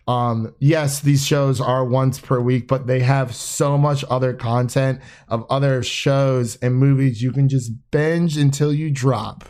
[0.08, 5.02] um yes, these shows are once per week, but they have so much other content
[5.28, 9.50] of other shows and movies you can just binge until you drop.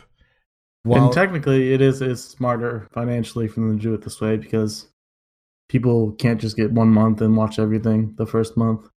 [0.84, 4.36] Well, and technically, it is is smarter financially for them to do it this way
[4.36, 4.88] because
[5.68, 8.88] people can't just get one month and watch everything the first month.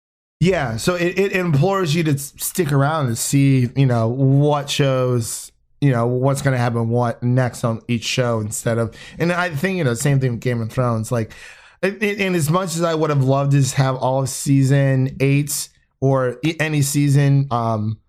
[0.41, 5.53] Yeah, so it, it implores you to stick around and see, you know, what shows,
[5.83, 9.51] you know, what's going to happen, what next on each show instead of, and I
[9.51, 11.13] think, you know, same thing with Game of Thrones.
[11.13, 11.35] Like,
[11.83, 15.69] and, and as much as I would have loved to have all of season eight
[16.01, 18.00] or any season, um,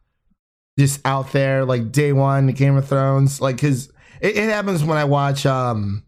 [0.78, 4.98] just out there, like day one, Game of Thrones, like, cause it, it happens when
[4.98, 6.04] I watch, um,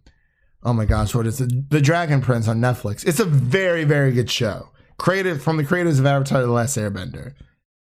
[0.63, 1.69] oh my gosh, what is it?
[1.69, 3.05] The Dragon Prince on Netflix.
[3.05, 7.33] It's a very, very good show created from the creators of Avatar: The Last Airbender,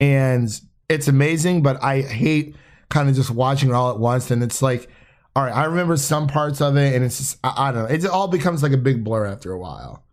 [0.00, 0.48] and
[0.88, 1.62] it's amazing.
[1.62, 2.56] But I hate
[2.90, 4.88] kind of just watching it all at once, and it's like
[5.36, 7.94] all right, I remember some parts of it, and it's just I, I don't know.
[7.94, 10.04] It all becomes like a big blur after a while.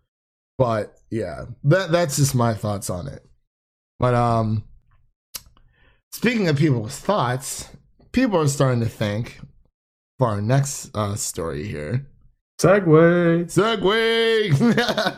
[0.58, 3.24] But yeah, that that's just my thoughts on it.
[3.98, 4.64] But um,
[6.12, 7.68] speaking of people's thoughts,
[8.12, 9.40] people are starting to think
[10.18, 12.06] for our next uh, story here.
[12.60, 13.44] Segue.
[13.46, 15.16] Segue.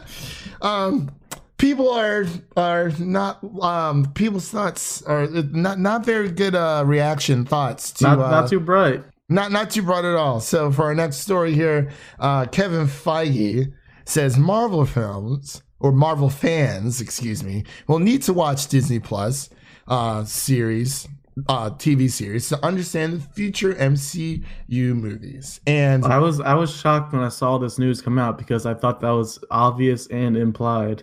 [0.62, 1.10] um,
[1.58, 2.24] people are
[2.56, 8.18] are not um people's thoughts are not not very good uh reaction thoughts to Not
[8.18, 9.04] uh, not too bright.
[9.28, 10.40] not not too broad at all.
[10.40, 13.72] So for our next story here, uh, Kevin Feige
[14.06, 19.50] says Marvel films or Marvel fans, excuse me, will need to watch Disney Plus
[19.88, 21.06] uh, series,
[21.48, 24.42] uh, TV series to understand the future MCU
[24.94, 25.60] movies.
[25.66, 28.74] And I was I was shocked when I saw this news come out because I
[28.74, 31.02] thought that was obvious and implied.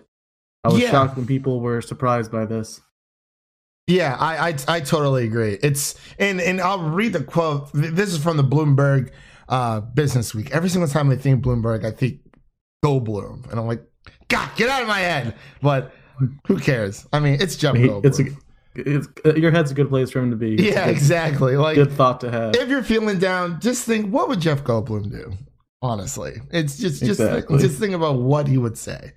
[0.64, 0.90] I was Yeah.
[0.90, 2.80] shocked when people were surprised by this.
[3.88, 5.58] Yeah, I, I I totally agree.
[5.62, 7.70] It's and and I'll read the quote.
[7.74, 9.10] This is from the Bloomberg
[9.48, 10.50] uh, Business Week.
[10.52, 12.20] Every single time I think Bloomberg, I think
[12.84, 13.82] Goldblum, and I'm like,
[14.28, 15.34] God, get out of my head.
[15.60, 15.92] But
[16.46, 17.06] who cares?
[17.12, 18.06] I mean, it's Jeff Goldblum.
[18.06, 18.24] it's a,
[18.74, 20.50] it's uh, your head's a good place for him to be.
[20.58, 21.56] Yeah, good- exactly.
[21.62, 22.56] Like Good thought to have.
[22.56, 25.32] if you're feeling down, just think, what would Jeff Goldblum do?
[25.82, 27.58] Honestly, it's just just Exactly.
[27.58, 29.12] just think about what he would say.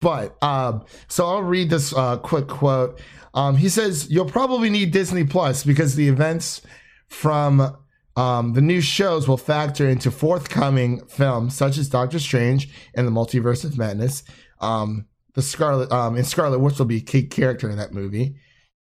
[0.00, 3.00] But um, so I'll read this uh, quick quote.
[3.34, 6.62] Um, he says, "You'll probably need Disney Plus because the events
[7.08, 7.76] from
[8.16, 13.10] um, the new shows will factor into forthcoming films such as Doctor Strange and the
[13.10, 14.22] Multiverse of Madness.
[14.60, 18.36] Um, the Scarlet um, and Scarlet Witch will be a key character in that movie."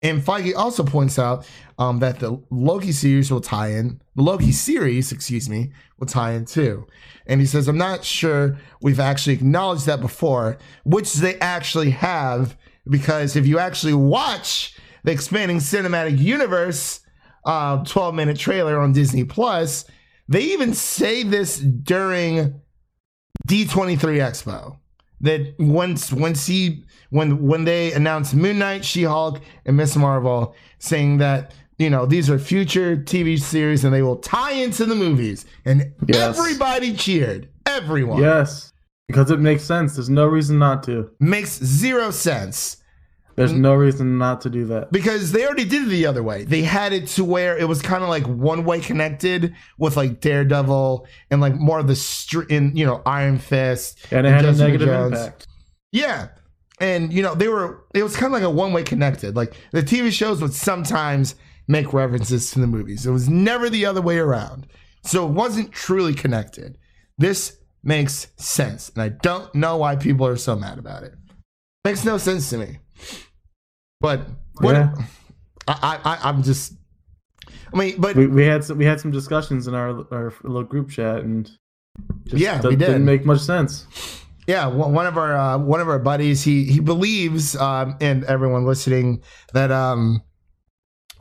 [0.00, 1.46] And Feige also points out
[1.78, 4.00] um, that the Loki series will tie in.
[4.14, 6.86] The Loki series, excuse me, will tie in too.
[7.26, 12.56] And he says, I'm not sure we've actually acknowledged that before, which they actually have,
[12.88, 17.00] because if you actually watch the expanding cinematic universe
[17.44, 19.84] uh, 12 minute trailer on Disney Plus,
[20.28, 22.60] they even say this during
[23.48, 24.78] D23 Expo
[25.20, 30.54] that once once he when when they announced Moon Knight, She Hulk, and Miss Marvel,
[30.78, 34.94] saying that you know these are future TV series and they will tie into the
[34.94, 36.38] movies, and Yes.
[36.38, 37.48] everybody cheered.
[37.66, 38.20] Everyone.
[38.20, 38.72] Yes,
[39.08, 39.94] because it makes sense.
[39.96, 41.10] There's no reason not to.
[41.20, 42.76] Makes zero sense
[43.38, 43.60] There's mm.
[43.60, 44.90] no reason not to do that.
[44.90, 46.44] because they already did it the other way.
[46.44, 50.20] They had it to where it was kind of like one way connected with like
[50.20, 54.44] Daredevil and like more of the street in you know Iron Fist And it had
[54.44, 55.12] a negative Jones.
[55.12, 55.46] impact.
[55.92, 56.28] Yeah.
[56.80, 59.36] And you know, they were it was kind of like a one way connected.
[59.36, 61.36] Like the TV shows would sometimes
[61.68, 63.06] make references to the movies.
[63.06, 64.66] It was never the other way around.
[65.04, 66.76] So it wasn't truly connected.
[67.18, 68.90] This makes sense.
[68.90, 71.14] And I don't know why people are so mad about it.
[71.84, 72.78] Makes no sense to me.
[74.00, 74.26] But
[74.60, 74.94] what Yeah.
[75.66, 76.74] I, I I'm just
[77.72, 80.64] I mean, but We, we had some we had some discussions in our our little
[80.64, 81.50] group chat and
[82.26, 82.86] just Yeah, we did.
[82.86, 83.86] didn't make much sense.
[84.46, 88.24] Yeah, one one of our uh, one of our buddies, he he believes, um, and
[88.24, 90.22] everyone listening, that um,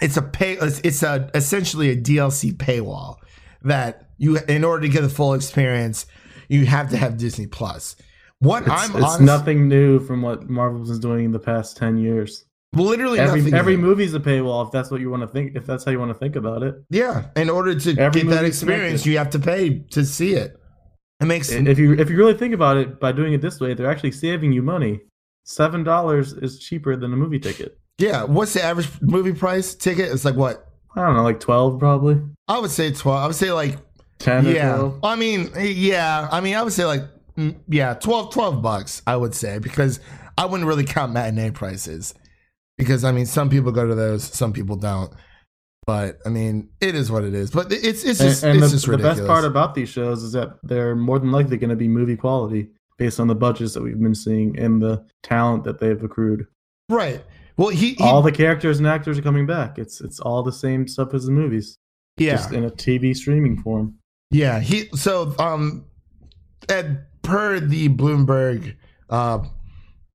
[0.02, 3.18] it's a pay, it's, it's a essentially a DLC paywall
[3.63, 6.06] that you, in order to get the full experience,
[6.48, 7.98] you have to have Disney Plus.
[8.40, 11.76] What It's, I'm it's honest, nothing new from what Marvel's been doing in the past
[11.76, 12.46] ten years.
[12.73, 15.56] Literally Every every movie's a paywall if that's what you want to think.
[15.56, 16.75] If that's how you want to think about it.
[16.89, 17.27] yeah.
[17.36, 20.60] In order to Every get that experience, you have to pay to see it.
[21.19, 23.60] It makes sense If you if you really think about it, by doing it this
[23.60, 25.01] way, they're actually saving you money.
[25.45, 27.80] Seven dollars is cheaper than a movie ticket.
[27.97, 28.23] yeah.
[28.23, 30.12] What's the average movie price ticket?
[30.12, 32.21] It's like what I don't know, like twelve probably.
[32.47, 33.23] I would say twelve.
[33.23, 33.77] I would say like
[34.19, 34.91] Ten yeah.
[35.03, 36.27] I mean, yeah.
[36.32, 37.03] I mean, I would say like,
[37.38, 39.99] mm, yeah, 12, 12 bucks, I would say, because
[40.39, 42.15] I wouldn't really count matinee prices.
[42.78, 45.12] Because, I mean, some people go to those, some people don't.
[45.86, 47.50] But, I mean, it is what it is.
[47.50, 50.22] But it's, it's just, and, and it's the, just the best part about these shows
[50.22, 53.74] is that they're more than likely going to be movie quality based on the budgets
[53.74, 56.46] that we've been seeing and the talent that they've accrued.
[56.90, 57.24] right.
[57.58, 59.80] Well, he, he all the characters and actors are coming back.
[59.80, 61.80] It's it's all the same stuff as the movies,
[62.18, 62.34] yeah.
[62.34, 63.96] just in a TV streaming form.
[64.30, 65.86] Yeah, he so um
[66.70, 68.76] at per the Bloomberg
[69.10, 69.40] uh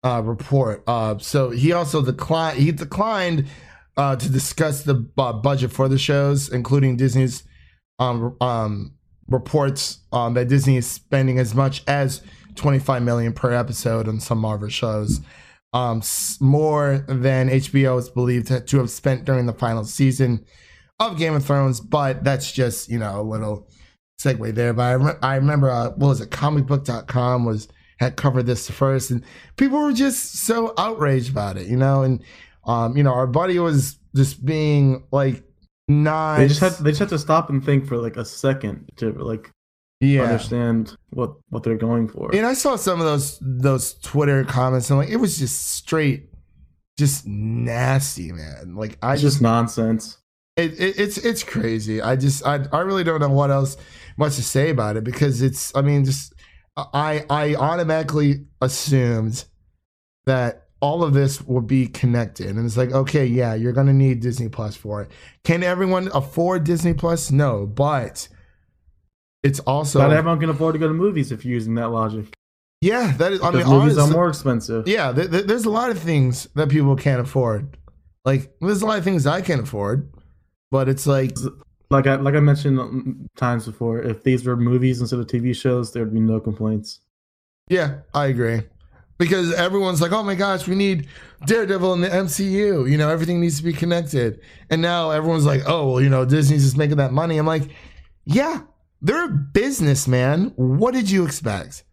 [0.04, 3.46] uh report uh so he also declined he declined
[3.96, 7.44] uh to discuss the uh, budget for the shows including Disney's
[7.98, 8.94] um um
[9.28, 12.22] reports um that Disney is spending as much as
[12.56, 15.20] 25 million per episode on some Marvel shows
[15.72, 16.02] um
[16.40, 20.44] more than HBO is believed to, have spent during the final season
[20.98, 23.68] of Game of Thrones but that's just you know a little
[24.22, 26.30] segue there, but I, I remember uh, what was it?
[26.30, 27.68] Comicbook.com was
[28.02, 29.22] had covered this first, and
[29.56, 32.02] people were just so outraged about it, you know.
[32.02, 32.22] And
[32.64, 35.42] um, you know, our buddy was just being like
[35.88, 36.38] Nice.
[36.38, 39.12] They just had they just have to stop and think for like a second to
[39.12, 39.50] like
[40.00, 40.22] yeah.
[40.22, 42.34] understand what what they're going for.
[42.34, 46.28] And I saw some of those those Twitter comments and like it was just straight,
[46.98, 48.74] just nasty, man.
[48.76, 50.18] Like I it's just, just nonsense.
[50.56, 52.00] it, it, it's it's crazy.
[52.00, 53.76] I just I I really don't know what else
[54.16, 56.32] much to say about it because it's I mean just
[56.76, 59.44] I I automatically assumed
[60.26, 64.20] that all of this will be connected and it's like okay yeah you're gonna need
[64.20, 65.10] Disney Plus for it.
[65.44, 67.30] Can everyone afford Disney Plus?
[67.30, 68.28] No, but
[69.42, 72.32] it's also Not everyone can afford to go to movies if you're using that logic.
[72.80, 74.88] yeah that is I mean movies honestly, are more expensive.
[74.88, 77.76] yeah th- th- there's a lot of things that people can't afford.
[78.24, 80.12] Like there's a lot of things I can't afford,
[80.70, 81.36] but it's like
[81.92, 85.92] Like I like I mentioned times before, if these were movies instead of TV shows,
[85.92, 87.00] there would be no complaints.
[87.68, 88.62] Yeah, I agree.
[89.18, 91.06] Because everyone's like, oh my gosh, we need
[91.46, 92.90] Daredevil in the MCU.
[92.90, 94.40] You know, everything needs to be connected.
[94.70, 97.38] And now everyone's like, oh, well, you know, Disney's just making that money.
[97.38, 97.68] I'm like,
[98.24, 98.62] yeah,
[99.00, 100.52] they're a business, man.
[100.56, 101.84] What did you expect?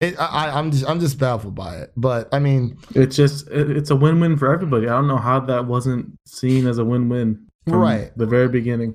[0.00, 1.90] It, I, I'm just, I'm just baffled by it.
[1.96, 4.86] But I mean, It's just it's a win-win for everybody.
[4.86, 8.12] I don't know how that wasn't seen as a win-win from Right.
[8.16, 8.94] the very beginning.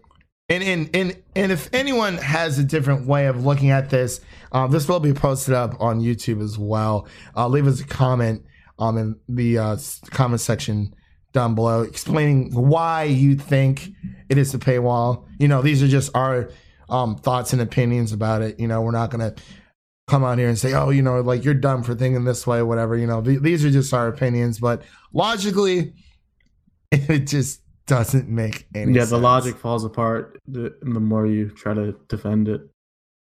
[0.51, 4.19] And and and and if anyone has a different way of looking at this,
[4.51, 7.07] uh, this will be posted up on YouTube as well.
[7.37, 8.43] Uh, leave us a comment
[8.77, 9.77] um, in the uh,
[10.09, 10.93] comment section
[11.31, 13.91] down below, explaining why you think
[14.27, 15.25] it is a paywall.
[15.39, 16.49] You know, these are just our
[16.89, 18.59] um, thoughts and opinions about it.
[18.59, 19.33] You know, we're not gonna
[20.09, 22.61] come out here and say, oh, you know, like you're dumb for thinking this way,
[22.61, 22.97] whatever.
[22.97, 24.81] You know, th- these are just our opinions, but
[25.13, 25.93] logically,
[26.91, 27.61] it just
[27.91, 29.09] doesn't make any yeah, sense.
[29.09, 32.61] the logic falls apart the, the more you try to defend it.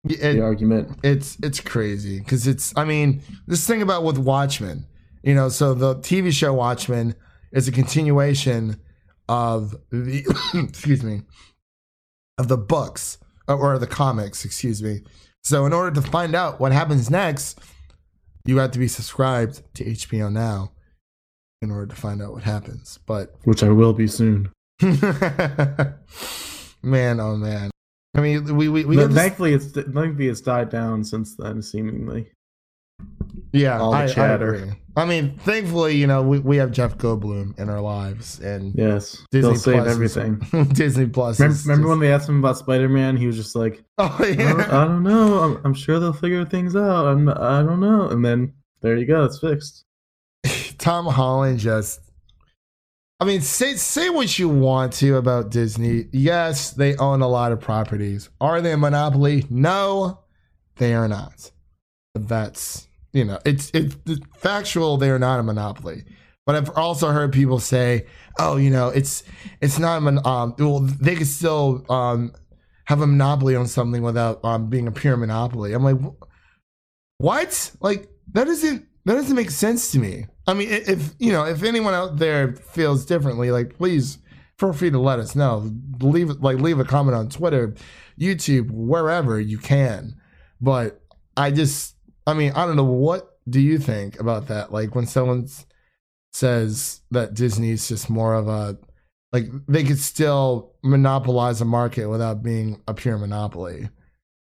[0.07, 0.99] Yeah, The argument.
[1.03, 4.85] it's it's crazy because it's i mean this thing about with watchmen
[5.23, 7.15] you know so the tv show watchmen
[7.51, 8.79] is a continuation
[9.27, 10.23] of the
[10.69, 11.21] excuse me
[12.37, 15.01] of the books uh, or the comics excuse me
[15.43, 17.59] so in order to find out what happens next
[18.45, 20.71] you have to be subscribed to hbo now
[21.63, 24.51] in order to find out what happens but Which I will be soon.
[26.83, 27.71] man oh man
[28.15, 31.35] i mean we we, we But get this- thankfully, it's thankfully it's died down since
[31.35, 32.31] then, seemingly.
[33.51, 34.53] Yeah, all the I, I chatter.
[34.53, 34.71] agree.
[34.97, 39.25] I mean, thankfully, you know, we, we have Jeff Goldblum in our lives, and Yes,
[39.31, 40.67] Disney they'll save Plus is- everything.
[40.73, 41.39] Disney Plus.
[41.39, 43.15] Remember, remember just- when they asked him about Spider Man?
[43.17, 45.39] He was just like, Oh I, don't, yeah, I don't know.
[45.39, 47.05] I'm, I'm sure they'll figure things out.
[47.07, 48.07] I'm, I don't know.
[48.09, 49.23] And then there you go.
[49.25, 49.83] It's fixed.
[50.77, 51.99] Tom Holland just.
[53.19, 56.07] I mean, say say what you want to about Disney.
[56.11, 58.29] Yes, they own a lot of properties.
[58.41, 59.45] Are they a monopoly?
[59.49, 60.19] No,
[60.75, 61.51] they are not.
[62.13, 63.95] That's you know, it's it's,
[64.37, 64.97] factual.
[64.97, 66.03] They are not a monopoly.
[66.45, 68.05] But I've also heard people say,
[68.37, 69.23] "Oh, you know, it's
[69.61, 70.53] it's not a mon- um.
[70.59, 72.33] Well, they could still um
[72.85, 76.21] have a monopoly on something without um being a pure monopoly." I'm like, "Wh-
[77.17, 77.71] what?
[77.79, 80.25] Like that doesn't that doesn't make sense to me.
[80.47, 84.19] I mean, if you know, if anyone out there feels differently, like please
[84.57, 85.71] feel free to let us know.
[85.99, 87.73] Leave like leave a comment on Twitter,
[88.19, 90.15] YouTube, wherever you can.
[90.61, 91.01] But
[91.35, 92.83] I just, I mean, I don't know.
[92.83, 94.71] What do you think about that?
[94.71, 95.47] Like when someone
[96.33, 98.77] says that Disney's just more of a
[99.31, 103.89] like they could still monopolize a market without being a pure monopoly.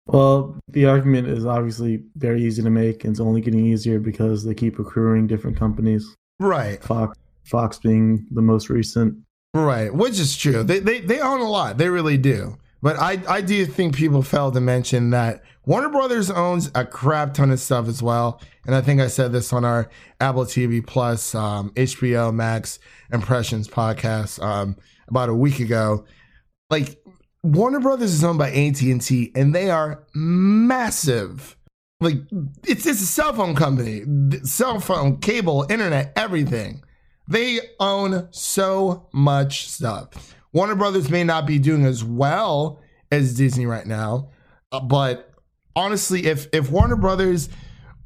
[0.08, 4.42] Well, the argument is obviously very easy to make, and it's only getting easier because
[4.44, 6.14] they keep accruing different companies.
[6.40, 6.82] Right.
[6.82, 9.16] Fox, Fox being the most recent.
[9.54, 10.62] Right, which is true.
[10.62, 11.78] They they they own a lot.
[11.78, 12.58] They really do.
[12.82, 17.34] But I I do think people fail to mention that Warner Brothers owns a crap
[17.34, 18.40] ton of stuff as well.
[18.66, 19.88] And I think I said this on our
[20.20, 22.78] Apple TV Plus, um, HBO Max
[23.12, 24.76] Impressions podcast um,
[25.08, 26.04] about a week ago.
[26.70, 26.97] Like
[27.42, 31.56] Warner Brothers is owned by AT and T, and they are massive.
[32.00, 32.16] Like
[32.66, 34.02] it's it's a cell phone company,
[34.44, 36.82] cell phone, cable, internet, everything.
[37.28, 40.34] They own so much stuff.
[40.52, 44.30] Warner Brothers may not be doing as well as Disney right now,
[44.72, 45.30] uh, but
[45.76, 47.48] honestly, if if Warner Brothers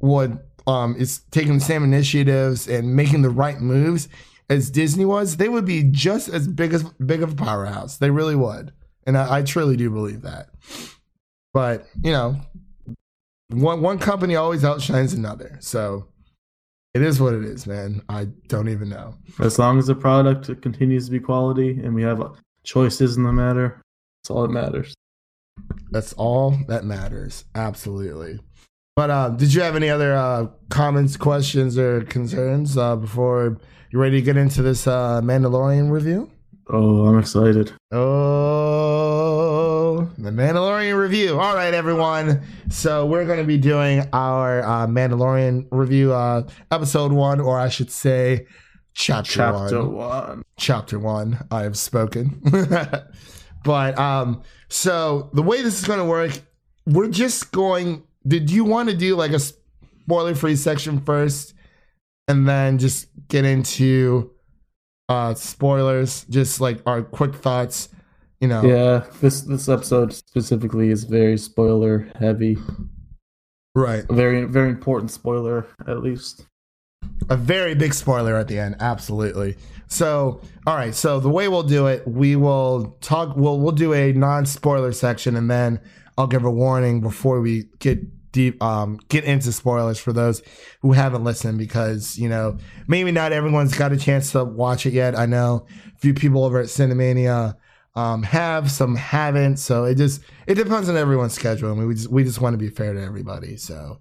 [0.00, 4.08] would um is taking the same initiatives and making the right moves
[4.48, 7.96] as Disney was, they would be just as big as big of a powerhouse.
[7.98, 8.72] They really would,
[9.06, 10.48] and I, I truly do believe that.
[11.54, 12.40] But you know,
[13.50, 16.08] one one company always outshines another, so
[16.94, 18.02] it is what it is, man.
[18.08, 19.14] I don't even know.
[19.40, 22.22] As long as the product continues to be quality and we have
[22.64, 23.80] choices in the matter,
[24.22, 24.94] that's all that matters.
[25.90, 27.44] That's all that matters.
[27.54, 28.40] Absolutely.
[28.94, 33.58] But uh, did you have any other uh, comments, questions, or concerns uh, before
[33.90, 36.30] you're ready to get into this uh, Mandalorian review?
[36.68, 37.72] Oh, I'm excited.
[37.90, 39.18] Oh,
[40.16, 41.40] the Mandalorian review.
[41.40, 42.42] All right, everyone.
[42.70, 47.68] So we're going to be doing our uh, Mandalorian review, uh, episode one, or I
[47.68, 48.46] should say,
[48.94, 49.94] chapter, Chapter one.
[49.94, 50.42] one.
[50.56, 51.44] Chapter one.
[51.50, 52.40] I have spoken.
[53.64, 56.40] but um, so the way this is going to work,
[56.86, 58.04] we're just going.
[58.26, 61.54] Did you want to do like a spoiler-free section first,
[62.28, 64.30] and then just get into
[65.12, 66.24] uh spoilers?
[66.30, 67.88] Just like our quick thoughts.
[68.40, 72.56] You know, Yeah, this this episode specifically is very spoiler heavy.
[73.74, 74.04] right.
[74.08, 76.46] A very very important spoiler, at least.
[77.30, 79.56] a very big spoiler at the end absolutely
[79.88, 83.92] so all right so the way we'll do it we will talk we'll we'll do
[83.92, 85.80] a non-spoiler section and then
[86.16, 87.98] i'll give a warning before we get
[88.32, 90.42] deep um get into spoilers for those
[90.80, 92.56] who haven't listened because you know
[92.88, 96.44] maybe not everyone's got a chance to watch it yet i know a few people
[96.44, 97.54] over at cinemania
[97.94, 102.10] um have some haven't so it just it depends on everyone's schedule and we just
[102.10, 104.00] we just want to be fair to everybody so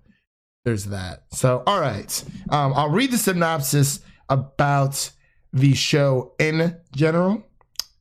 [0.63, 1.23] there's that.
[1.31, 2.23] So, all right.
[2.49, 5.11] Um, I'll read the synopsis about
[5.53, 7.43] the show in general,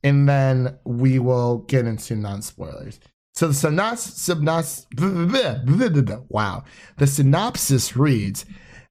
[0.03, 2.99] and then we will get into non spoilers.
[3.33, 4.85] So the synopsis,
[6.29, 6.63] wow.
[6.97, 8.45] The synopsis reads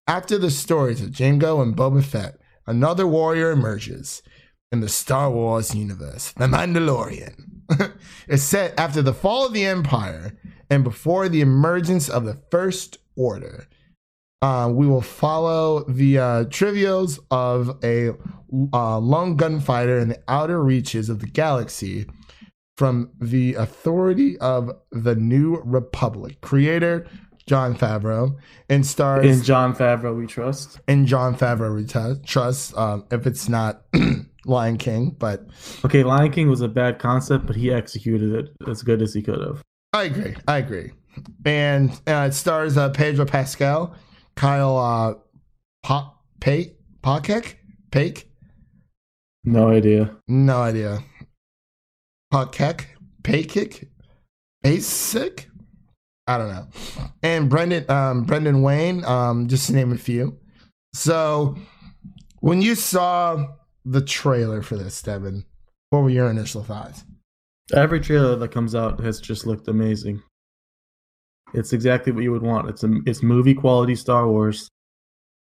[0.07, 4.22] After the stories of Jango and Boba Fett, another warrior emerges
[4.72, 7.45] in the Star Wars universe, The Mandalorian.
[8.28, 10.36] it's set after the fall of the Empire
[10.68, 13.68] and before the emergence of the First Order.
[14.43, 18.11] Uh, we will follow the uh, trivials of a
[18.72, 22.07] uh, lone gunfighter in the outer reaches of the galaxy
[22.77, 26.41] from the authority of the New Republic.
[26.41, 27.07] Creator
[27.47, 28.37] Jon Favreau
[28.68, 30.81] and stars In Jon Favreau, we trust.
[30.89, 32.77] in Jon Favreau we t- trust.
[32.77, 33.83] Um, if it's not
[34.47, 35.47] Lion King, but
[35.85, 39.21] Okay, Lion King was a bad concept, but he executed it as good as he
[39.23, 39.62] could have.
[39.93, 40.37] I agree.
[40.47, 40.93] I agree.
[41.45, 43.95] And uh, it stars uh, Pedro Pascal,
[44.37, 45.14] Kyle uh,
[45.83, 47.55] pa- Pake, Pakek,
[47.91, 48.31] Pake,
[49.45, 50.14] No idea.
[50.29, 51.01] no idea.
[52.33, 52.87] Pakek,
[53.22, 53.89] Pakek,
[54.62, 55.49] Basic,
[56.26, 56.68] I don't know.
[57.22, 60.39] And Brendan, um, Brendan Wayne, um, just to name a few.
[60.93, 61.57] So,
[62.41, 63.49] when you saw
[63.85, 65.45] the trailer for this, Devin,
[65.91, 67.05] what were your initial thoughts?
[67.74, 70.22] Every trailer that comes out has just looked amazing.
[71.55, 72.68] It's exactly what you would want.
[72.68, 74.68] It's a it's movie quality Star Wars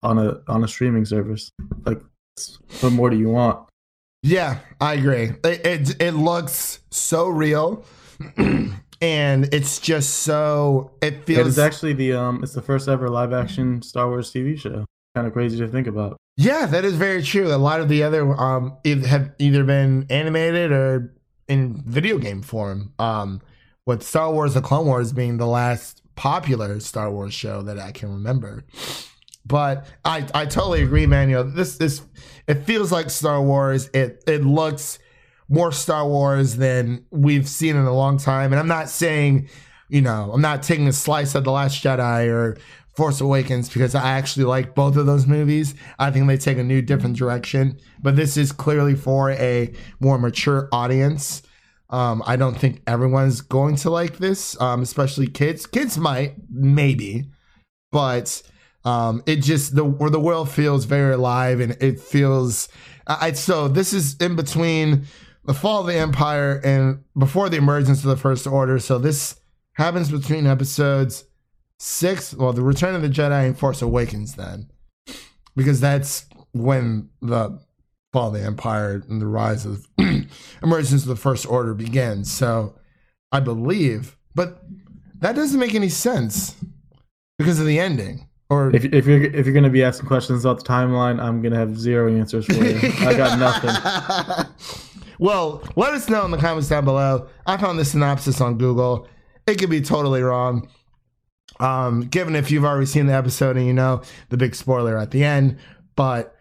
[0.03, 1.51] on a on a streaming service.
[1.85, 2.01] Like,
[2.81, 3.66] what more do you want?
[4.23, 5.33] Yeah, I agree.
[5.45, 7.85] It it, it looks so real,
[8.37, 11.47] and it's just so it feels.
[11.49, 14.85] is actually the um it's the first ever live action Star Wars TV show.
[15.15, 16.17] Kind of crazy to think about.
[16.37, 17.55] yeah, that is very true.
[17.55, 21.15] A lot of the other um have either been animated or
[21.49, 22.93] in video game form.
[22.99, 23.41] Um,
[23.87, 27.93] with Star Wars: The Clone Wars being the last popular Star Wars show that I
[27.93, 28.65] can remember.
[29.47, 31.31] But I I totally agree, man.
[31.31, 32.03] You know, this this
[32.47, 33.89] it feels like Star Wars.
[33.93, 34.99] It it looks
[35.49, 38.53] more Star Wars than we've seen in a long time.
[38.53, 39.49] And I'm not saying,
[39.89, 42.57] you know, I'm not taking a slice of The Last Jedi or
[42.97, 45.75] Force Awakens because I actually like both of those movies.
[45.99, 47.79] I think they take a new, different direction.
[48.03, 51.43] But this is clearly for a more mature audience.
[51.91, 55.67] Um, I don't think everyone's going to like this, um, especially kids.
[55.67, 57.31] Kids might, maybe,
[57.93, 58.43] but
[58.87, 62.69] um, it just the where the world feels very alive and it feels.
[63.09, 65.07] I, so this is in between
[65.45, 68.79] the fall of the empire and before the emergence of the first order.
[68.79, 69.41] So this
[69.75, 71.25] happens between episodes
[71.79, 74.71] six, well, the Return of the Jedi and Force Awakens, then,
[75.55, 77.61] because that's when the
[78.13, 79.87] fall of the empire and the rise of
[80.63, 82.33] emergence of the first order begins.
[82.33, 82.79] So
[83.31, 84.63] I believe, but
[85.19, 86.55] that doesn't make any sense
[87.37, 88.26] because of the ending.
[88.49, 91.57] Or If if you're if you're gonna be asking questions about the timeline, I'm gonna
[91.59, 92.79] have zero answers for you.
[93.01, 94.47] I got nothing.
[95.19, 97.29] well, let us know in the comments down below.
[97.47, 99.09] I found the synopsis on Google.
[99.47, 100.69] It could be totally wrong.
[101.59, 105.11] Um, given if you've already seen the episode and you know the big spoiler at
[105.11, 105.57] the end,
[105.97, 106.37] but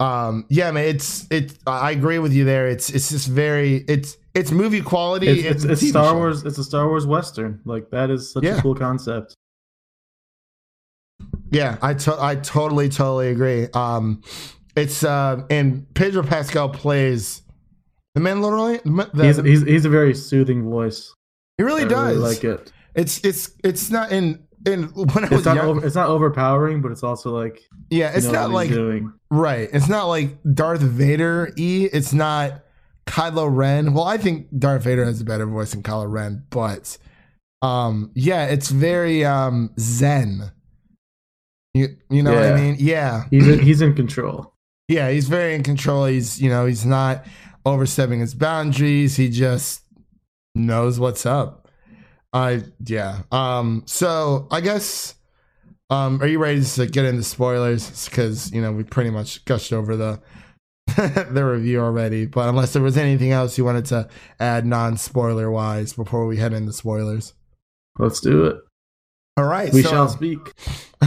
[0.00, 1.56] um, yeah, man, it's it's.
[1.66, 2.66] I agree with you there.
[2.68, 5.28] It's it's just very it's it's movie quality.
[5.28, 6.16] It's, it's, it's TV Star show.
[6.16, 6.42] Wars.
[6.44, 7.60] It's a Star Wars western.
[7.64, 8.58] Like that is such Yeah.
[8.58, 9.36] a cool concept.
[11.54, 13.68] Yeah, I to- I totally totally agree.
[13.74, 14.22] Um,
[14.76, 17.42] it's uh, and Pedro Pascal plays
[18.14, 19.12] the Mandalorian.
[19.14, 21.12] The, He's he's he's a very soothing voice.
[21.58, 22.16] he really I does.
[22.16, 22.72] really like it.
[22.94, 25.66] It's it's it's not in in when I was It's not young.
[25.68, 29.12] over, it's not overpowering, but it's also like yeah, you it's know not like doing.
[29.30, 29.68] right.
[29.72, 31.52] It's not like Darth Vader.
[31.56, 31.88] E.
[31.92, 32.62] It's not
[33.06, 33.92] Kylo Ren.
[33.94, 36.96] Well, I think Darth Vader has a better voice than Kylo Ren, but
[37.62, 40.50] um, yeah, it's very um zen.
[41.74, 42.76] You you know what I mean?
[42.78, 44.54] Yeah, He's he's in control.
[44.88, 46.04] yeah, he's very in control.
[46.06, 47.26] He's you know he's not
[47.66, 49.16] overstepping his boundaries.
[49.16, 49.82] He just
[50.54, 51.68] knows what's up.
[52.32, 53.22] I yeah.
[53.32, 53.82] Um.
[53.86, 55.14] So I guess.
[55.90, 56.20] Um.
[56.22, 58.08] Are you ready to get into spoilers?
[58.08, 60.20] Because you know we pretty much gushed over the
[60.96, 62.26] the review already.
[62.26, 64.08] But unless there was anything else you wanted to
[64.38, 67.34] add non spoiler wise before we head into spoilers.
[67.98, 68.56] Let's do it.
[69.36, 69.72] All right.
[69.72, 70.38] We so- shall speak.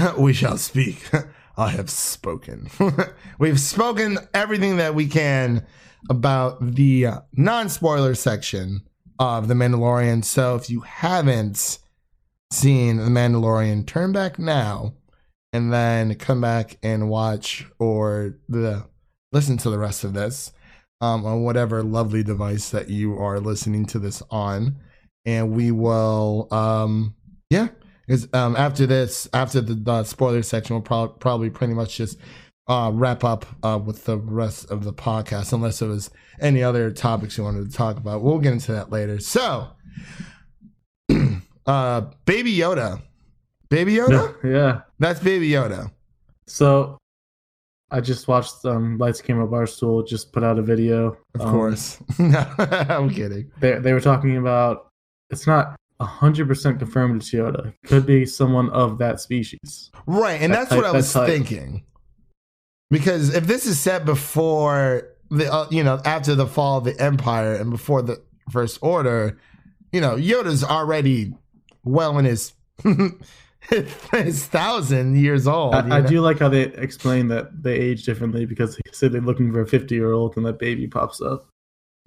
[0.17, 1.09] we shall speak.
[1.57, 2.69] I have spoken.
[3.39, 5.65] We've spoken everything that we can
[6.09, 8.81] about the non spoiler section
[9.19, 10.23] of The Mandalorian.
[10.23, 11.79] So if you haven't
[12.51, 14.93] seen The Mandalorian, turn back now
[15.51, 18.85] and then come back and watch or the
[19.31, 20.51] listen to the rest of this
[21.01, 24.77] um, on whatever lovely device that you are listening to this on.
[25.25, 27.15] And we will, um,
[27.49, 27.69] yeah,
[28.07, 32.17] because um, after this, after the, the spoiler section, we'll prob- probably pretty much just
[32.67, 36.89] uh, wrap up uh, with the rest of the podcast, unless there was any other
[36.91, 38.21] topics you wanted to talk about.
[38.21, 39.19] We'll get into that later.
[39.19, 39.67] So,
[41.65, 43.01] uh, Baby Yoda,
[43.69, 44.81] Baby Yoda, yeah.
[44.99, 45.91] that's Baby Yoda.
[46.47, 46.97] So
[47.91, 51.17] I just watched um Lights Camera Barstool just put out a video.
[51.35, 53.51] Of Um, course, I'm kidding.
[53.59, 54.87] They they were talking about
[55.29, 57.73] it's not hundred percent confirmed it's Yoda.
[57.85, 59.91] Could be someone of that species.
[60.05, 61.83] Right, and That that's what I was thinking.
[62.89, 66.99] Because if this is set before the, uh, you know, after the fall of the
[67.01, 68.21] Empire and before the
[68.51, 69.37] First Order,
[69.91, 71.33] you know, Yoda's already
[71.83, 72.53] well in his
[73.61, 75.75] his thousand years old.
[75.75, 79.21] I, I do like how they explain that they age differently because they said they're
[79.21, 81.47] looking for a fifty year old and that baby pops up.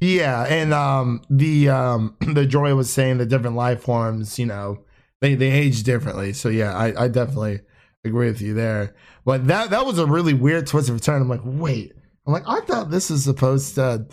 [0.01, 4.85] Yeah, and um, the um, the Joy was saying the different life forms, you know,
[5.21, 6.33] they they age differently.
[6.33, 7.61] So yeah, I, I definitely
[8.05, 8.95] agree with you there.
[9.25, 11.23] But that that was a really weird twist of return.
[11.23, 11.93] I'm like, wait,
[12.27, 14.07] I'm like, I thought this was supposed to,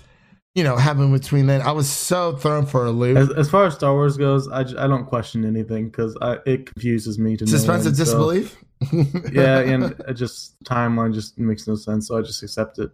[0.55, 1.61] you know, happen between then.
[1.61, 3.17] I was so thrown for a loop.
[3.17, 7.17] As, as far as Star Wars goes, I, I don't question anything because it confuses
[7.17, 8.57] me to no Suspense of end, so- disbelief.
[9.31, 12.91] yeah, and it just timeline just makes no sense, so I just accept it.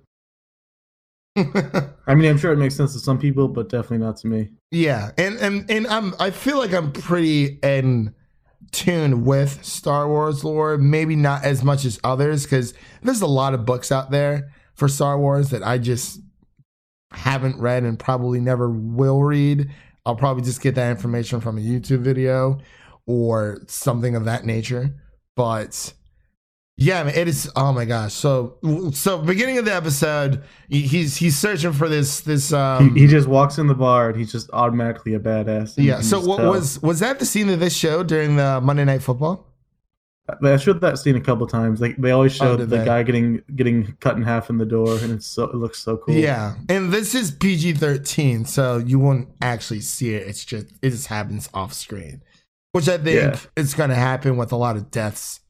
[2.07, 4.49] I mean, I'm sure it makes sense to some people, but definitely not to me.
[4.71, 8.13] Yeah, and and and I'm I feel like I'm pretty in
[8.71, 10.77] tune with Star Wars lore.
[10.77, 14.87] Maybe not as much as others because there's a lot of books out there for
[14.87, 16.19] Star Wars that I just
[17.11, 19.69] haven't read and probably never will read.
[20.05, 22.59] I'll probably just get that information from a YouTube video
[23.05, 24.95] or something of that nature.
[25.35, 25.93] But
[26.77, 27.51] yeah, man, it is.
[27.55, 28.13] Oh my gosh!
[28.13, 28.57] So
[28.93, 32.51] so beginning of the episode, he's he's searching for this this.
[32.51, 35.73] Um, he, he just walks in the bar and he's just automatically a badass.
[35.77, 36.01] yeah.
[36.01, 36.49] So what tell.
[36.51, 39.47] was was that the scene of this show during the Monday Night Football?
[40.41, 41.81] I showed that scene a couple times.
[41.81, 42.85] Like they always Oh, showed did the they?
[42.85, 45.97] guy getting getting cut in half in the door, and it's so it looks so
[45.97, 46.15] cool.
[46.15, 50.25] Yeah, and this is PG thirteen, so you won't actually see it.
[50.27, 52.23] It's just it just happens off screen,
[52.71, 53.37] which I think Yeah.
[53.57, 55.41] is going to happen with a lot of deaths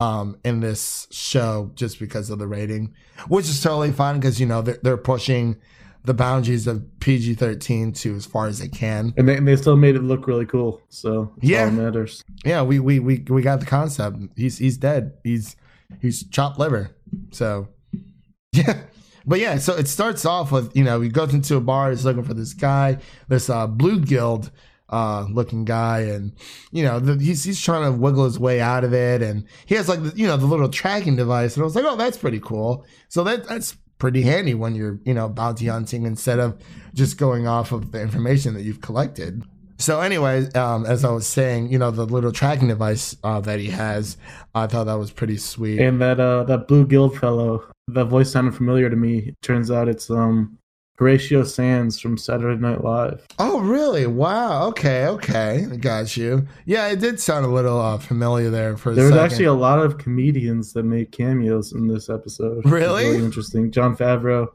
[0.00, 2.94] um in this show just because of the rating,
[3.28, 5.56] which is totally fine because you know they're, they're pushing
[6.04, 9.12] the boundaries of PG thirteen to as far as they can.
[9.18, 10.80] and they, and they still made it look really cool.
[10.88, 11.68] So Yeah.
[11.70, 12.24] matters.
[12.44, 14.16] Yeah, we we we we got the concept.
[14.36, 15.12] He's he's dead.
[15.22, 15.56] He's
[16.00, 16.90] he's chopped liver.
[17.32, 17.68] So
[18.52, 18.82] yeah.
[19.26, 22.06] But yeah, so it starts off with, you know, he goes into a bar, he's
[22.06, 22.96] looking for this guy,
[23.28, 24.50] this uh blue guild
[24.90, 26.32] uh looking guy and
[26.72, 29.74] you know the, he's he's trying to wiggle his way out of it and he
[29.74, 32.18] has like the, you know the little tracking device and I was like oh that's
[32.18, 36.60] pretty cool so that that's pretty handy when you're you know bounty hunting instead of
[36.94, 39.44] just going off of the information that you've collected
[39.80, 43.60] so anyway, um, as I was saying, you know, the little tracking device uh, that
[43.60, 44.18] he has,
[44.54, 45.80] I thought that was pretty sweet.
[45.80, 49.34] And that uh that blue guild fellow, that voice sounded familiar to me.
[49.40, 50.58] Turns out it's um
[51.00, 53.26] Horatio Sanz from Saturday Night Live.
[53.38, 54.06] oh, really?
[54.06, 54.68] Wow.
[54.68, 55.06] Okay.
[55.06, 55.66] Okay.
[55.72, 56.46] I got you.
[56.66, 59.24] Yeah, it did sound a little uh, familiar there for a There was second.
[59.24, 62.66] actually a lot of comedians that made cameos in this episode.
[62.70, 63.06] Really?
[63.06, 63.72] really interesting.
[63.72, 64.48] Jon Favreau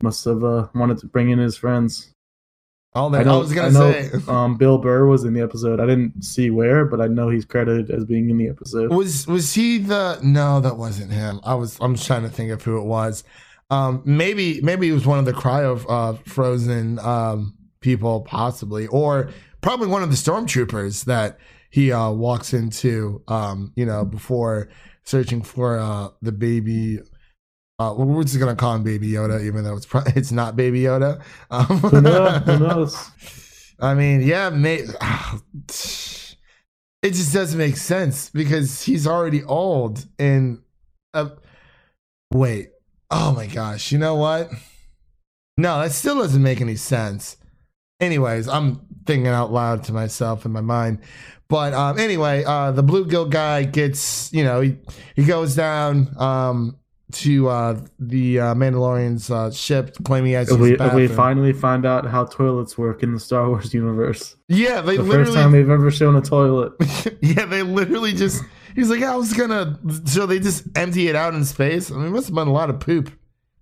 [0.00, 2.12] must have uh, wanted to bring in his friends.
[2.94, 5.34] oh, I man, I, know, was gonna I know, say, um, Bill Burr was in
[5.34, 5.80] the episode.
[5.80, 8.90] I didn't see where, but I know he's credited as being in the episode.
[8.90, 10.18] was was he the?
[10.22, 11.40] No, that wasn't him.
[11.44, 11.76] I was.
[11.82, 13.22] I'm just trying to think of who it was.
[13.70, 19.30] Um, maybe maybe he was one of the cryo uh, frozen um, people, possibly, or
[19.62, 21.38] probably one of the stormtroopers that
[21.70, 23.22] he uh, walks into.
[23.28, 24.68] Um, you know, before
[25.04, 27.00] searching for uh, the baby
[27.78, 30.82] Uh, we're just gonna call him Baby Yoda, even though it's pro- it's not Baby
[30.82, 31.22] Yoda.
[31.50, 32.42] Um, Who knows?
[32.46, 33.10] Who knows?
[33.80, 34.84] I mean, yeah, mate.
[37.02, 40.62] It just doesn't make sense because he's already old and
[41.12, 41.30] uh,
[42.32, 42.70] wait.
[43.10, 44.50] Oh my gosh, you know what?
[45.56, 47.36] No, that still doesn't make any sense.
[48.00, 50.98] Anyways, I'm thinking out loud to myself in my mind.
[51.48, 54.76] But um, anyway, uh, the bluegill guy gets, you know, he,
[55.14, 56.76] he goes down um,
[57.12, 61.08] to uh, the uh, Mandalorian's uh, ship, claiming he has to If use we, we
[61.08, 64.36] finally find out how toilets work in the Star Wars universe.
[64.48, 66.72] yeah, they The literally first time they've ever shown a toilet.
[67.20, 68.42] yeah, they literally just.
[68.74, 69.78] He's like, I was gonna.
[70.06, 71.90] So they just empty it out in space.
[71.90, 73.10] I mean, it must have been a lot of poop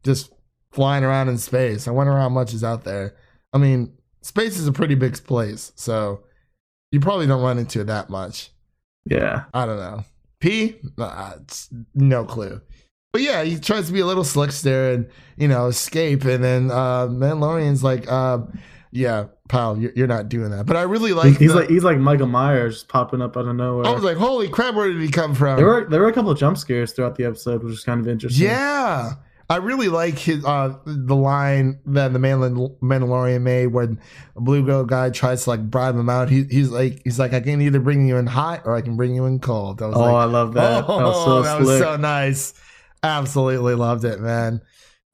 [0.05, 0.33] just
[0.71, 1.87] flying around in space.
[1.87, 3.15] I wonder how much is out there.
[3.53, 3.93] I mean,
[4.23, 6.25] space is a pretty big place, so
[6.91, 8.51] you probably don't run into it that much.
[9.05, 9.45] Yeah.
[9.53, 10.05] I don't know.
[10.41, 10.77] P?
[10.99, 11.35] Uh,
[11.95, 12.61] no clue.
[13.13, 16.71] But yeah, he tries to be a little slickster and you know escape, and then
[16.71, 18.39] uh, Mandalorian's like, uh,
[18.91, 21.37] "Yeah, pal, you're, you're not doing that." But I really like.
[21.39, 23.87] he's the- like he's like Michael Myers popping up out of nowhere.
[23.87, 24.75] I was like, "Holy crap!
[24.75, 27.17] Where did he come from?" there were there were a couple of jump scares throughout
[27.17, 28.47] the episode, which is kind of interesting.
[28.49, 29.13] Yeah.
[29.51, 34.01] I really like his uh the line that the Mandal- Mandalorian made when
[34.35, 36.31] a blue girl guy tries to like bribe him out.
[36.31, 38.97] He, he's like he's like I can either bring you in hot or I can
[38.97, 39.83] bring you in cold.
[39.83, 40.85] I was Oh, like, I love that.
[40.89, 42.55] Oh, that was so that was so nice.
[43.03, 44.63] Absolutely loved it, man.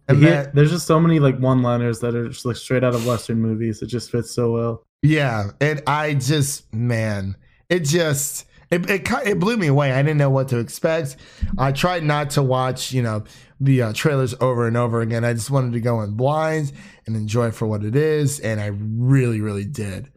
[0.09, 2.94] And He- then, there's just so many like one-liners that are just like straight out
[2.94, 3.82] of Western movies.
[3.82, 4.82] It just fits so well.
[5.02, 7.36] yeah, and I just man,
[7.68, 9.92] it just it it, it blew me away.
[9.92, 11.16] I didn't know what to expect.
[11.59, 13.24] I tried not to watch, you know,
[13.61, 15.24] the uh, trailers over and over again.
[15.24, 16.72] I just wanted to go in blind
[17.06, 20.11] and enjoy for what it is, and I really, really did.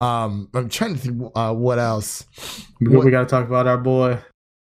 [0.00, 2.24] Um, I'm trying to think uh, what else.
[2.80, 4.18] We, What- we got to talk about our boy,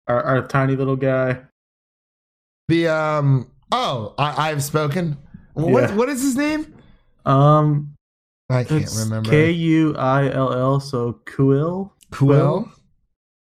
[0.07, 1.41] our, our tiny little guy.
[2.69, 5.17] The um oh, I I've spoken.
[5.55, 5.95] What Yeah.
[5.97, 6.75] what is his name?
[7.27, 7.95] Um,
[8.51, 9.31] I can't remember.
[9.31, 10.81] K U I L L.
[10.81, 11.91] So Kuil.
[12.11, 12.71] Quill.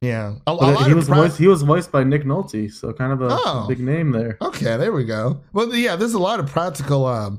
[0.01, 1.39] Yeah, a, a he was pro- voiced.
[1.39, 3.67] He was voiced by Nick Nolte, so kind of a, Oh.
[3.69, 4.37] big name there.
[4.43, 5.41] Okay, there we go.
[5.53, 7.39] Well, yeah, there's a lot of practical um,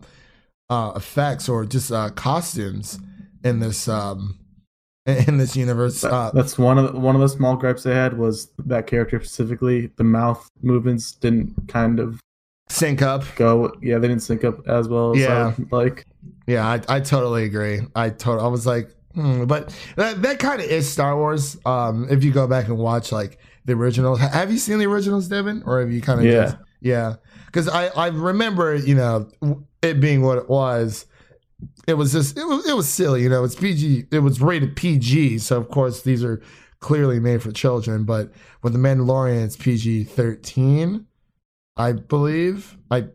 [0.70, 3.00] uh, effects or just uh, costumes
[3.44, 4.40] in this um,
[5.06, 6.02] in this universe.
[6.02, 8.88] That- Uh, That's one of the, one of the small gripes they had was that
[8.88, 9.92] character specifically.
[9.98, 12.22] The mouth movements didn't kind of
[12.70, 13.24] sync up.
[13.36, 13.74] go.
[13.82, 15.14] Yeah, they didn't sync up as well.
[15.14, 15.54] As Yeah.
[15.72, 16.06] Like
[16.48, 17.82] Yeah, I, I totally agree.
[17.96, 18.46] I totally.
[18.46, 21.58] I was like, hmm, but that that kind of is Star Wars.
[21.66, 25.28] Um, if you go back and watch like the originals, have you seen the originals,
[25.28, 26.44] Devin, or have you kind of Yeah.
[26.44, 27.16] just yeah?
[27.46, 29.30] Because I I remember you know
[29.82, 31.06] it being what it was.
[31.88, 33.44] It was just it was it was silly, you know.
[33.44, 34.06] It's PG.
[34.12, 36.42] It was rated PG, so of course these are
[36.80, 38.04] clearly made for children.
[38.04, 38.32] But
[38.64, 41.06] with the Mandalorian, it's PG thirteen,
[41.76, 42.78] I believe.
[42.92, 43.08] I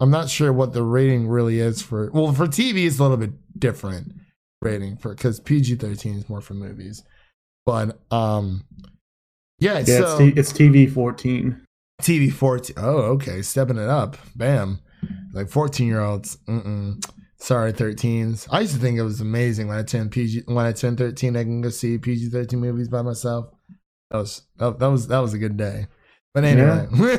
[0.00, 2.10] I'm not sure what the rating really is for.
[2.12, 4.12] Well, for TV, it's a little bit different
[4.60, 7.02] rating for because PG thirteen is more for movies.
[7.64, 8.64] But um,
[9.58, 9.78] yeah.
[9.78, 11.62] yeah, so it's, t- it's TV fourteen.
[12.02, 12.76] TV fourteen.
[12.78, 14.16] Oh, okay, stepping it up.
[14.34, 14.80] Bam,
[15.32, 16.36] like fourteen year olds.
[16.48, 17.04] Mm-mm.
[17.38, 18.48] Sorry, thirteens.
[18.50, 20.42] I used to think it was amazing when I turned PG.
[20.46, 23.46] When I turned thirteen, I can go see PG thirteen movies by myself.
[24.10, 25.86] That was that, that was that was a good day.
[26.36, 26.86] But anyway,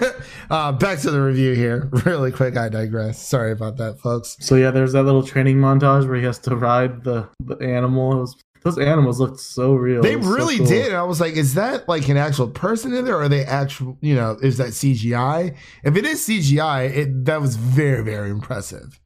[0.51, 2.55] uh, back to the review here, really quick.
[2.55, 3.19] I digress.
[3.19, 4.37] Sorry about that, folks.
[4.39, 8.19] So yeah, there's that little training montage where he has to ride the the animal.
[8.19, 10.03] Was, those animals looked so real.
[10.03, 10.67] They was so really cool.
[10.67, 10.93] did.
[10.93, 13.97] I was like, is that like an actual person in there, or are they actual?
[14.01, 15.57] You know, is that CGI?
[15.83, 18.99] If it is CGI, it that was very very impressive.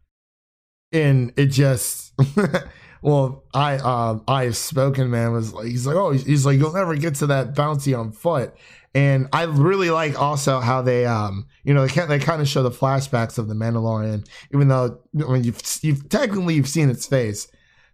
[0.92, 2.12] And it just,
[3.02, 6.60] well, I um I have spoken man was like he's like oh he's, he's like
[6.60, 8.54] you'll never get to that bouncy on foot.
[8.94, 12.48] And I really like also how they, um, you know, they kind they kind of
[12.48, 16.90] show the flashbacks of the Mandalorian, even though I mean you've you've technically you've seen
[16.90, 17.48] its face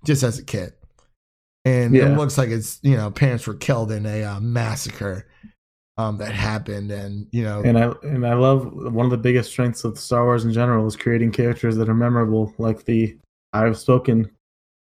[0.05, 0.73] just as a kid,
[1.65, 2.07] and Yeah.
[2.11, 5.27] it looks like it's you know parents were killed in a uh, massacre,
[5.97, 9.49] um, that happened, and you know, And I and I love one of the biggest
[9.51, 13.17] strengths of Star Wars in general is creating characters that are memorable, like the
[13.53, 14.29] I've spoken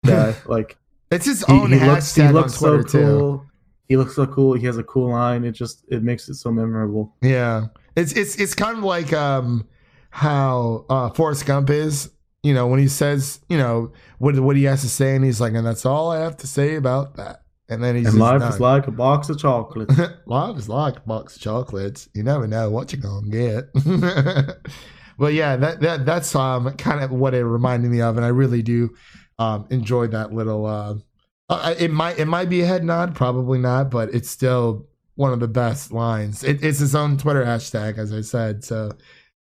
[0.05, 0.33] guy.
[0.45, 0.77] like
[1.11, 3.49] it's his he, own he looks, he hashtag looks on Twitter so too.
[3.87, 4.53] He looks so cool.
[4.53, 5.43] He has a cool line.
[5.43, 7.15] It just it makes it so memorable.
[7.21, 7.67] Yeah.
[7.95, 9.67] It's it's it's kind of like um
[10.09, 12.09] how uh Forrest Gump is,
[12.43, 15.41] you know, when he says, you know, what what he has to say and he's
[15.41, 17.41] like, and that's all I have to say about that.
[17.69, 18.53] And then he's and life done.
[18.53, 19.95] is like a box of chocolates.
[20.25, 22.09] life is like a box of chocolates.
[22.13, 23.73] You never know what you're gonna get.
[25.17, 28.29] but yeah, that that that's um kind of what it reminded me of, and I
[28.29, 28.93] really do
[29.39, 30.95] um enjoy that little uh
[31.49, 35.31] uh, it might it might be a head nod, probably not, but it's still one
[35.33, 36.43] of the best lines.
[36.43, 38.63] It, it's his own Twitter hashtag, as I said.
[38.63, 38.91] So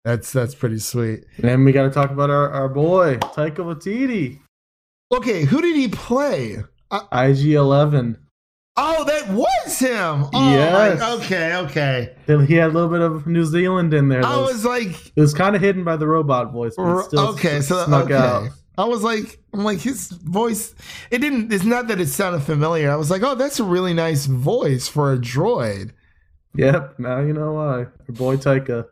[0.04, 1.26] That's that's pretty sweet.
[1.38, 4.40] And then we got to talk about our, our boy Taika Waititi,
[5.14, 6.58] Okay, who did he play?
[7.12, 8.18] IG Eleven.
[8.78, 10.26] Oh, that was him.
[10.34, 11.00] Oh, Yes.
[11.00, 12.16] my- okay, okay.
[12.48, 14.26] He had a little bit of New Zealand in there.
[14.26, 16.74] I that was like, it was kind of hidden by the robot voice.
[16.78, 18.16] But still okay, so snuck okay.
[18.16, 18.50] out.
[18.78, 20.74] I was like, I'm like his voice.
[21.12, 21.52] It didn't.
[21.52, 22.90] It's not that it sounded familiar.
[22.90, 25.92] I was like, oh, that's a really nice voice for a droid.
[26.56, 27.00] Yep.
[27.00, 27.78] Now you know why.
[27.78, 28.86] Our boy Taika.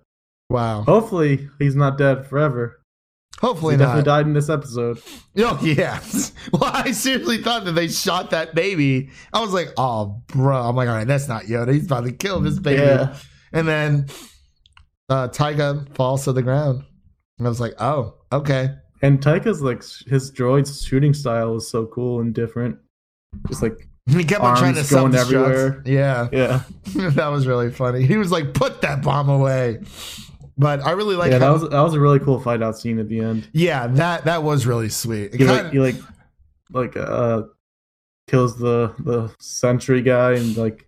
[0.49, 0.83] Wow.
[0.83, 2.81] Hopefully he's not dead forever.
[3.39, 3.85] Hopefully he not.
[3.85, 5.01] definitely died in this episode.
[5.37, 6.01] Oh yeah.
[6.51, 9.09] Well, I seriously thought that they shot that baby.
[9.31, 10.57] I was like, oh, bro.
[10.61, 11.73] I'm like, all right, that's not Yoda.
[11.73, 12.81] He's about to kill this baby.
[12.81, 13.15] Yeah.
[13.53, 14.07] And then
[15.09, 16.83] uh Taika falls to the ground.
[17.37, 18.71] And I was like, oh, okay.
[19.01, 22.77] And Taika's like his droid's shooting style is so cool and different.
[23.47, 25.83] Just like He kept on trying to going everywhere.
[25.85, 26.27] Yeah.
[26.31, 26.63] yeah,
[27.11, 28.05] that was really funny.
[28.05, 29.79] He was like, put that bomb away.
[30.57, 31.37] But I really like yeah.
[31.37, 33.47] That was that was a really cool fight out scene at the end.
[33.53, 35.25] yeah, that that was really sweet.
[35.25, 35.95] It He kinda- like he like
[36.71, 37.43] like uh
[38.27, 40.85] kills the the sentry guy and like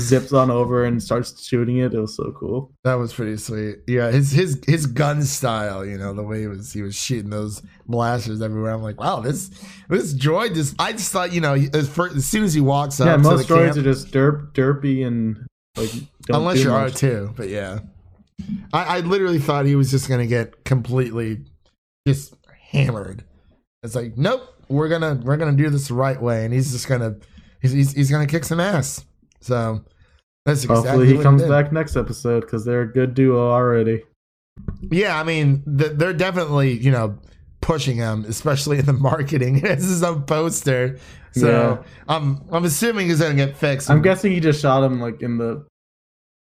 [0.00, 1.94] zips on over and starts shooting it.
[1.94, 2.72] It was so cool.
[2.84, 3.76] That was pretty sweet.
[3.86, 7.30] Yeah, his his his gun style, you know, the way he was he was shooting
[7.30, 8.72] those blasters everywhere.
[8.72, 9.50] I'm like, wow, this
[9.88, 13.00] this droid just I just thought, you know, as, for, as soon as he walks
[13.00, 15.46] up, yeah, most droids camp, are just derp derpy and
[15.76, 15.92] like
[16.26, 17.80] don't unless you're R two, but yeah,
[18.72, 21.44] I, I literally thought he was just gonna get completely
[22.06, 22.34] just
[22.70, 23.24] hammered.
[23.82, 26.88] It's like, nope, we're gonna we're gonna do this the right way, and he's just
[26.88, 27.16] gonna
[27.62, 29.04] he's he's, he's gonna kick some ass.
[29.40, 29.84] So
[30.46, 34.02] that's exactly Hopefully he comes back next episode because they're a good duo already.
[34.90, 37.18] Yeah, I mean, they're definitely, you know,
[37.60, 39.60] pushing him, especially in the marketing.
[39.62, 40.98] this is a poster.
[41.32, 41.48] So
[41.82, 41.92] Yeah.
[42.08, 43.90] I'm I'm assuming he's gonna get fixed.
[43.90, 45.64] I'm guessing he just shot him like in the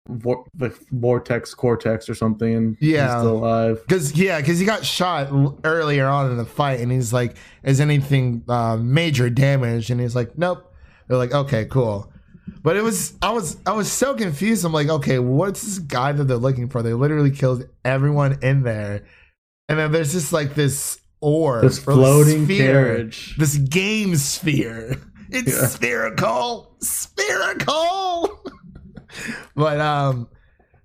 [0.08, 3.12] vor- the vortex cortex or something, and Yeah.
[3.12, 3.86] he's still alive.
[3.88, 7.36] Cause yeah, cause he got shot l- earlier on in the fight, and he's like,
[7.62, 10.72] "Is anything uh, major damage?" And he's like, "Nope."
[11.08, 12.11] They're like, "Okay, cool."
[12.62, 14.64] But it was I was I was so confused.
[14.64, 18.62] I'm like, "Okay, what's this guy that they're looking for?" They literally killed everyone in
[18.62, 19.04] there,
[19.68, 23.36] and then there's just like this orb, This floating sphere, carriage.
[23.38, 24.96] this game sphere.
[25.30, 25.66] It's Yeah.
[25.66, 28.44] spherical, spherical.
[29.54, 30.28] but um,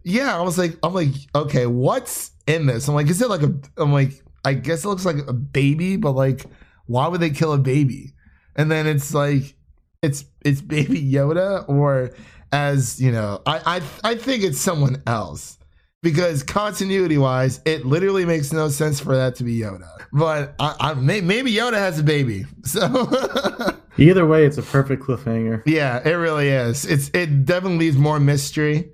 [0.04, 2.88] yeah, I was like, I'm like, okay, what's in this?
[2.88, 3.54] I'm like, is it like a?
[3.78, 4.14] I'm like,
[4.46, 6.46] I guess it looks like a baby, but like,
[6.86, 8.14] why would they kill a baby?
[8.56, 9.56] And then it's like,
[10.02, 12.12] it's it's baby Yoda, or
[12.52, 15.58] as you know, I I I think it's someone else
[16.02, 19.90] because continuity wise, it literally makes no sense for that to be Yoda.
[20.14, 22.88] But I, I may, maybe Yoda has a baby, so.
[23.98, 25.64] Either way, it's a perfect cliffhanger.
[25.66, 26.86] Yeah, it really is.
[26.86, 28.92] It's it definitely leaves more mystery.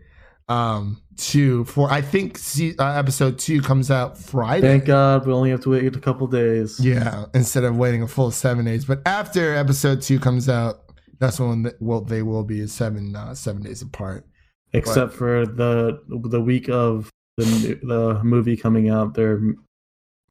[0.50, 4.62] Um, to for I think see, uh, episode two comes out Friday.
[4.62, 6.80] Thank God we only have to wait a couple days.
[6.80, 8.86] Yeah, instead of waiting a full seven days.
[8.86, 10.83] But after episode two comes out,
[11.24, 14.26] that's when the, well they will be seven uh, seven days apart.
[14.74, 19.40] Except for the the week of the the movie coming out, they're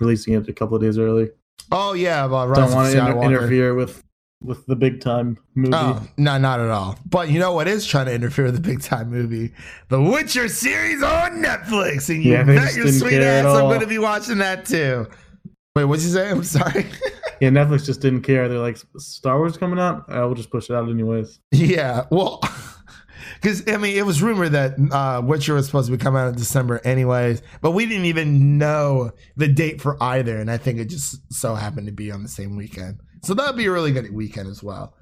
[0.00, 1.30] releasing it a couple of days early.
[1.70, 3.24] Oh yeah, about Rise Don't want to Skywalker.
[3.24, 4.02] interfere with
[4.42, 5.72] with the big time movie.
[5.72, 6.98] Oh, no, not at all.
[7.06, 9.54] But you know what is trying to interfere with the big time movie?
[9.88, 12.08] The Witcher series on Netflix.
[12.12, 15.06] And you Yeah, bet your sweet ass I'm going to be watching that too.
[15.76, 16.28] Wait, what'd you say?
[16.30, 16.86] I'm sorry.
[17.40, 18.48] Yeah, Netflix just didn't care.
[18.48, 20.04] They're like, Star Wars coming out.
[20.08, 21.40] I will just push it out anyways.
[21.50, 22.40] Yeah, well,
[23.34, 26.28] because I mean, it was rumored that uh, Witcher was supposed to be coming out
[26.28, 30.78] in December, anyways, but we didn't even know the date for either, and I think
[30.78, 33.92] it just so happened to be on the same weekend, so that'd be a really
[33.92, 34.94] good weekend as well.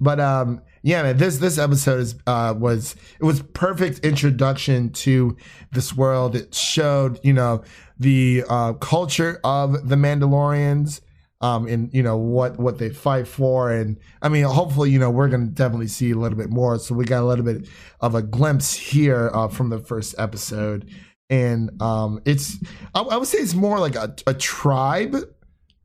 [0.00, 5.36] But um, yeah, man, this this episode is uh, was it was perfect introduction to
[5.72, 6.36] this world.
[6.36, 7.62] It showed you know
[7.98, 11.00] the uh, culture of the Mandalorians
[11.40, 13.70] um and you know what what they fight for.
[13.70, 16.78] And i mean hopefully you know we're gonna definitely see a little bit more.
[16.78, 17.68] So we got a little bit
[18.00, 20.90] of a glimpse here uh, from the first episode.
[21.30, 22.56] And um it's
[22.94, 25.14] i, I would say it's more like a, a tribe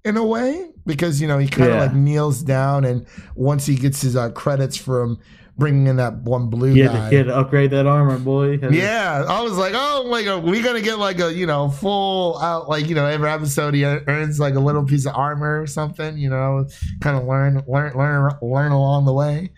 [0.05, 1.81] in a way because you know he kind of Yeah.
[1.83, 5.19] like kneels down and once he gets his uh, credits from
[5.57, 8.57] bringing in that one blue had, guy to, had to upgrade that armor, boy.
[8.59, 11.45] Had to- yeah, I was like, oh, like, are we gonna get like a you
[11.45, 15.15] know full out like you know every episode he earns like a little piece of
[15.15, 16.65] armor or something, you know,
[17.01, 19.51] kind of learn learn learn learn along the way,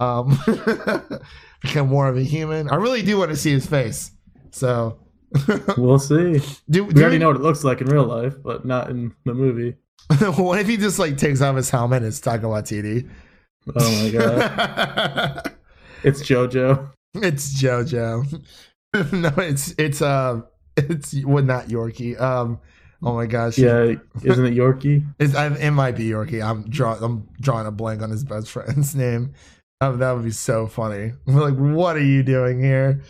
[0.00, 0.38] um,
[1.62, 2.68] become more of a human.
[2.70, 4.10] I really do want to see his face,
[4.50, 4.98] so
[5.76, 6.40] We'll see.
[6.70, 9.14] do, We do already know what it looks like in real life, but not in
[9.24, 9.76] the movie.
[10.36, 13.08] what if he just like takes off his helmet and it's Taika Waititi?
[13.76, 15.52] Oh my god.
[16.04, 16.90] It's JoJo.
[17.14, 18.40] It's JoJo.
[19.12, 20.42] no, it's it's uh
[20.76, 22.20] it's well, not Yorki.
[22.20, 22.60] Um,
[23.02, 25.04] oh my gosh, Yeah, isn't it Yorki?
[25.18, 26.40] It's, I, it might be Yorki.
[26.40, 27.02] I'm drawing.
[27.02, 29.34] I'm drawing a blank on his best friend's name.
[29.80, 31.14] That, that would be so funny.
[31.26, 33.02] We're like, what are you doing here?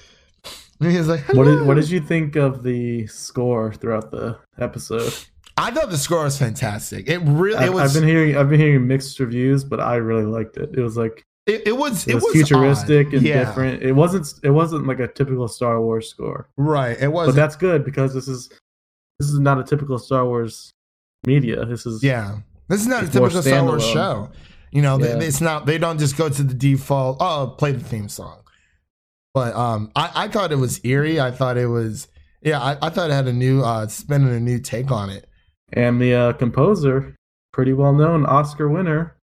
[0.80, 5.12] And he's like, What did What did you think of the score throughout the episode?
[5.58, 7.08] I thought the score was fantastic.
[7.08, 7.94] It really, it I've, was.
[7.96, 10.70] I've been hearing I've been hearing mixed reviews, but I really liked it.
[10.76, 12.06] It was like it, it was.
[12.06, 13.14] it was, was futuristic odd.
[13.14, 13.82] and Yeah, different.
[13.82, 16.96] It wasn't it wasn't like a typical Star Wars score, Right.
[17.00, 17.28] It was.
[17.28, 18.48] but that's good because this is
[19.18, 20.72] this is not a typical Star Wars
[21.26, 21.64] media.
[21.64, 22.38] This is Yeah,
[22.68, 24.30] this is not a typical Star Wars show.
[24.70, 25.64] You know, they- it's not.
[25.66, 27.16] They don't just go to the default.
[27.20, 28.42] Oh, play the theme song.
[29.34, 31.20] But um, I, I thought it was eerie.
[31.20, 32.08] I thought it was.
[32.42, 35.10] Yeah, I, I thought it had a new uh spin and a new take on
[35.10, 35.27] it.
[35.72, 37.14] And the uh, composer,
[37.52, 39.16] pretty well known Oscar winner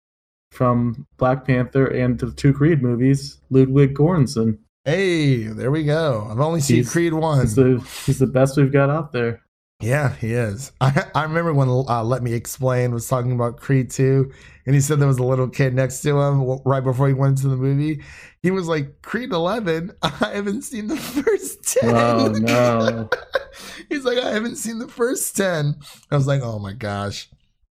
[0.52, 4.58] from Black Panther and the two Creed movies, Ludwig Göransson.
[4.86, 6.28] Hey, there we go.
[6.30, 7.42] I've only seen He's- Creed one.
[7.42, 9.42] He's the he's the best we've got out there.
[9.86, 10.72] Yeah, he is.
[10.82, 14.32] I, I remember when uh, Let Me Explain was talking about Creed 2,
[14.66, 17.38] and he said there was a little kid next to him right before he went
[17.38, 18.02] into the movie.
[18.42, 19.92] He was like, Creed 11?
[20.02, 21.96] I haven't seen the first 10.
[21.96, 23.10] Oh no.
[23.90, 25.76] He's like, I haven't seen the first 10.
[26.10, 27.30] I was like, oh my gosh.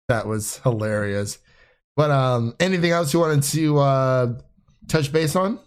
[0.07, 1.39] That was hilarious.
[1.97, 4.33] But um, anything else you wanted to uh,
[4.87, 5.59] touch base on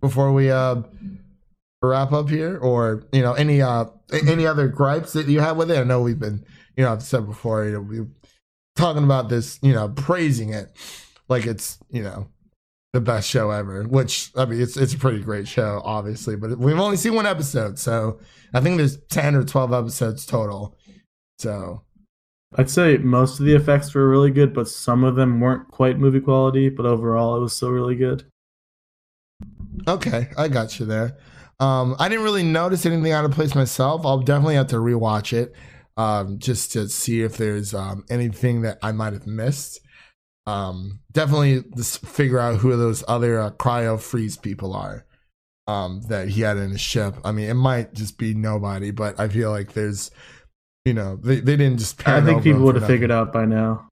[0.00, 0.82] before we uh,
[1.82, 2.58] wrap up here?
[2.58, 3.86] Or, you know, any uh,
[4.26, 5.78] any other gripes that you have with it?
[5.78, 6.44] I know we've been,
[6.76, 8.08] you know, I've said before, you know, we're
[8.76, 10.76] talking about this, you know, praising it
[11.28, 12.28] like it's, you know,
[12.96, 16.58] the best show ever, which I mean, it's it's a pretty great show, obviously, but
[16.58, 18.18] we've only seen one episode, so
[18.54, 20.78] I think there's ten or twelve episodes total.
[21.38, 21.82] So
[22.54, 25.98] I'd say most of the effects were really good, but some of them weren't quite
[25.98, 26.70] movie quality.
[26.70, 28.24] But overall, it was still really good.
[29.86, 31.18] okay, I got you there.
[31.58, 34.04] Um, I didn't really notice anything out of place myself.
[34.04, 35.54] I'll definitely have to rewatch it,
[35.96, 39.80] um, just to see if there's um anything that I might have missed.
[40.46, 45.04] Um, definitely just figure out who those other uh, cryo freeze people are.
[45.68, 47.16] Um, that he had in his ship.
[47.24, 50.12] I mean, it might just be nobody, but I feel like there's,
[50.84, 52.06] you know, they, they didn't just.
[52.06, 53.88] I think people would have figured out by now.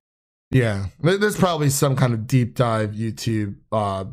[0.53, 4.05] Yeah, there's probably some kind of deep dive YouTube uh,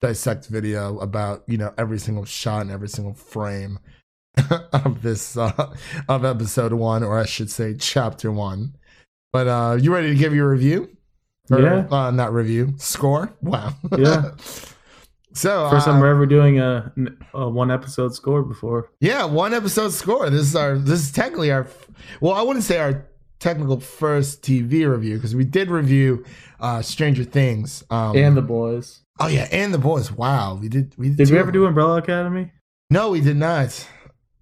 [0.00, 3.78] dissect video about you know every single shot and every single frame
[4.72, 5.74] of this uh,
[6.08, 8.76] of episode one, or I should say chapter one.
[9.32, 10.96] But uh, you ready to give your review?
[11.50, 11.86] Or, Yeah.
[11.90, 13.32] uh, not review score.
[13.42, 13.74] Wow.
[13.96, 14.30] Yeah.
[15.32, 16.92] so First uh, time we're ever doing a,
[17.34, 18.90] a one episode score before.
[19.00, 20.30] Yeah, one episode score.
[20.30, 20.78] This is our.
[20.78, 21.66] This is technically our.
[22.20, 23.06] Well, I wouldn't say our
[23.38, 26.24] technical first TV review because we did review
[26.60, 27.84] uh Stranger Things.
[27.90, 29.00] Um, and the boys.
[29.20, 30.10] Oh yeah, and the boys.
[30.10, 30.94] Wow, we did.
[30.96, 32.50] We Did two we ever do Umbrella Academy?
[32.90, 33.86] No, we did not.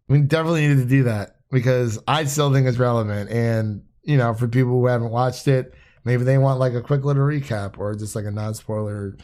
[0.09, 4.33] We definitely needed to do that because I still think it's relevant, and you know,
[4.33, 5.75] for people who haven't watched it,
[6.05, 9.17] maybe they want like a quick little recap or just like a non-spoiler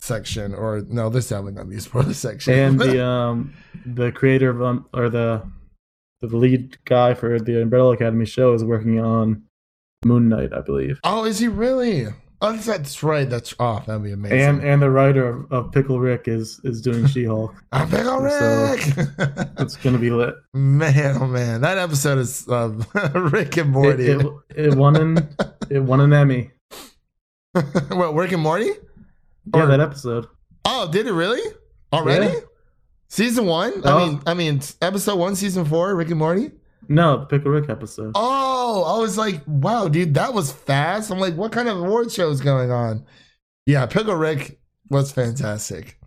[0.00, 0.54] section.
[0.54, 2.54] Or no, this definitely gonna be a spoiler section.
[2.54, 3.54] And the um
[3.84, 5.42] the creator of um, or the
[6.20, 9.42] the lead guy for the Umbrella Academy show is working on
[10.04, 11.00] Moon Knight, I believe.
[11.04, 12.06] Oh, is he really?
[12.44, 13.30] Oh, that's, right.
[13.30, 14.40] That's oh, that'd be amazing.
[14.40, 17.54] And and the writer of, Pickle Rick is is doing She Hulk.
[17.70, 19.08] I'm on So- Rick.
[19.58, 20.34] It's gonna be lit.
[20.52, 22.68] man, oh man, that episode is uh,
[23.14, 24.06] Rick and It, Morty.
[24.08, 24.26] it,
[24.56, 25.28] it won an
[25.70, 26.50] it won an Emmy.
[27.88, 28.70] what, Rick and Morty?
[29.54, 30.26] Yeah, Or- that episode.
[30.64, 31.40] Oh, did it really?
[31.92, 32.26] Already?
[32.26, 32.40] Yeah.
[33.08, 33.82] Season one?
[33.84, 33.98] Oh.
[33.98, 36.50] I mean, I mean, episode one, season four, Rick and Morty.
[36.88, 38.12] No, the Pickle Rick episode.
[38.14, 41.10] Oh, I was like, wow, dude, that was fast.
[41.10, 43.04] I'm like, what kind of award show is going on?
[43.66, 44.58] Yeah, Pickle Rick
[44.90, 45.98] was fantastic,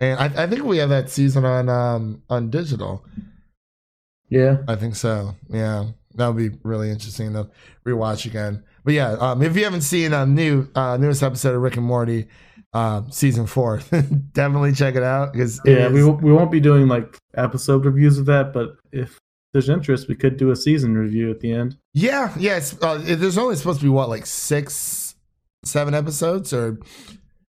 [0.00, 3.04] and I, I think we have that season on um on digital.
[4.28, 4.58] Yeah.
[4.68, 5.34] I think so.
[5.48, 7.48] Yeah, that would be really interesting to
[7.86, 8.62] rewatch again.
[8.84, 11.84] But yeah, um, if you haven't seen a new uh, newest episode of Rick and
[11.84, 12.28] Morty,
[12.72, 13.78] uh, season four,
[14.32, 18.18] definitely check it out because Yeah, we w- we won't be doing like episode reviews
[18.18, 19.18] of that, but if
[19.52, 21.76] there's interest, we could do a season review at the end.
[21.92, 22.60] Yeah, yeah.
[22.80, 25.14] Uh, there's only supposed to be what, like six,
[25.64, 26.78] seven episodes or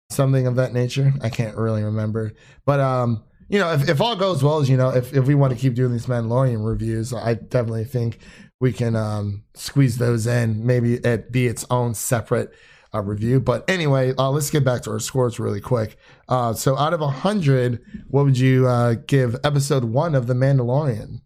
[0.09, 1.13] something of that nature.
[1.21, 2.33] I can't really remember,
[2.65, 5.35] but um, you know, if, if all goes well, as you know, if if we
[5.35, 8.17] want to keep doing these Mandalorian reviews, I definitely think
[8.59, 10.65] we can um squeeze those in.
[10.65, 12.53] Maybe it be its own separate.
[12.95, 15.97] Uh, review, but anyway, uh, let's get back to our scores really quick.
[16.29, 20.35] Uh, so, out of a hundred, what would you uh, give episode one of The
[20.35, 21.21] Mandalorian?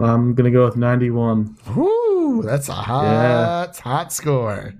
[0.00, 1.56] I'm gonna go with 91.
[1.74, 3.04] Whoo, that's a hot,
[3.76, 3.82] Yeah.
[3.82, 4.74] hot score.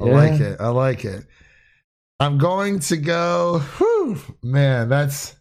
[0.00, 0.12] I Yeah.
[0.12, 0.60] like it.
[0.60, 1.24] I like it.
[2.20, 3.60] I'm going to go.
[3.78, 5.36] Whew, man, that's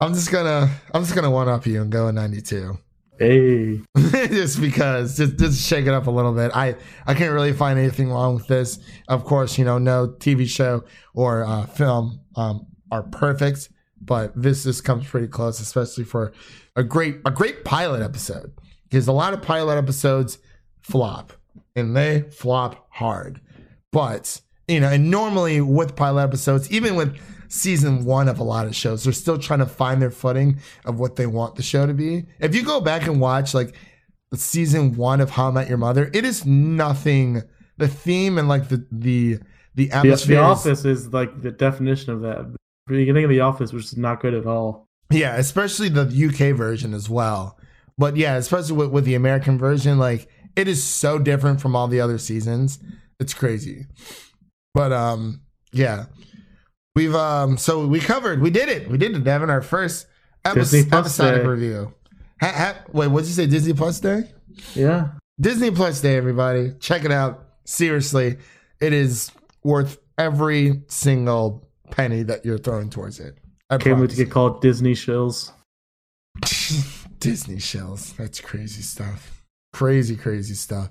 [0.00, 2.78] I'm just gonna I'm just gonna one up you and go a 92.
[3.18, 3.80] Hey,
[4.28, 6.52] just because just just shake it up a little bit.
[6.54, 6.76] I
[7.06, 8.78] I can't really find anything wrong with this.
[9.08, 10.84] Of course, you know, no TV show
[11.14, 13.70] or uh, film um, are perfect,
[14.00, 16.32] but this just comes pretty close, especially for
[16.78, 18.52] a great a great pilot episode.
[18.88, 20.38] Because a lot of pilot episodes
[20.80, 21.34] flop,
[21.76, 23.40] and they flop hard.
[23.92, 27.18] But you know, and normally with pilot episodes, even with
[27.48, 30.98] season one of a lot of shows, they're still trying to find their footing of
[30.98, 32.24] what they want the show to be.
[32.40, 33.74] If you go back and watch like
[34.30, 37.42] the season one of How I Met Your Mother, it is nothing.
[37.76, 39.38] The theme and like the the
[39.74, 40.36] the the, atmosphere.
[40.36, 42.52] the is- Office is like the definition of that.
[42.86, 44.87] The beginning of The Office which is not good at all.
[45.10, 47.58] Yeah, especially the UK version as well.
[47.96, 51.88] But yeah, especially with, with the American version, like it is so different from all
[51.88, 52.78] the other seasons.
[53.18, 53.86] It's crazy.
[54.74, 55.40] But um,
[55.72, 56.06] yeah,
[56.94, 59.50] we've um, so we covered, we did it, we did it, Devin.
[59.50, 60.06] Our first
[60.44, 61.48] episode, episodic Day.
[61.48, 61.94] review.
[62.40, 63.46] Ha, ha, wait, what did you say?
[63.46, 64.30] Disney Plus Day?
[64.74, 65.08] Yeah,
[65.40, 66.74] Disney Plus Day, everybody.
[66.78, 67.44] Check it out.
[67.64, 68.36] Seriously,
[68.80, 69.32] it is
[69.64, 73.36] worth every single penny that you're throwing towards it.
[73.70, 75.52] I can't wait promise to get called Disney shills.
[77.20, 78.12] Disney shells.
[78.14, 79.44] That's crazy stuff.
[79.72, 80.90] Crazy, crazy stuff.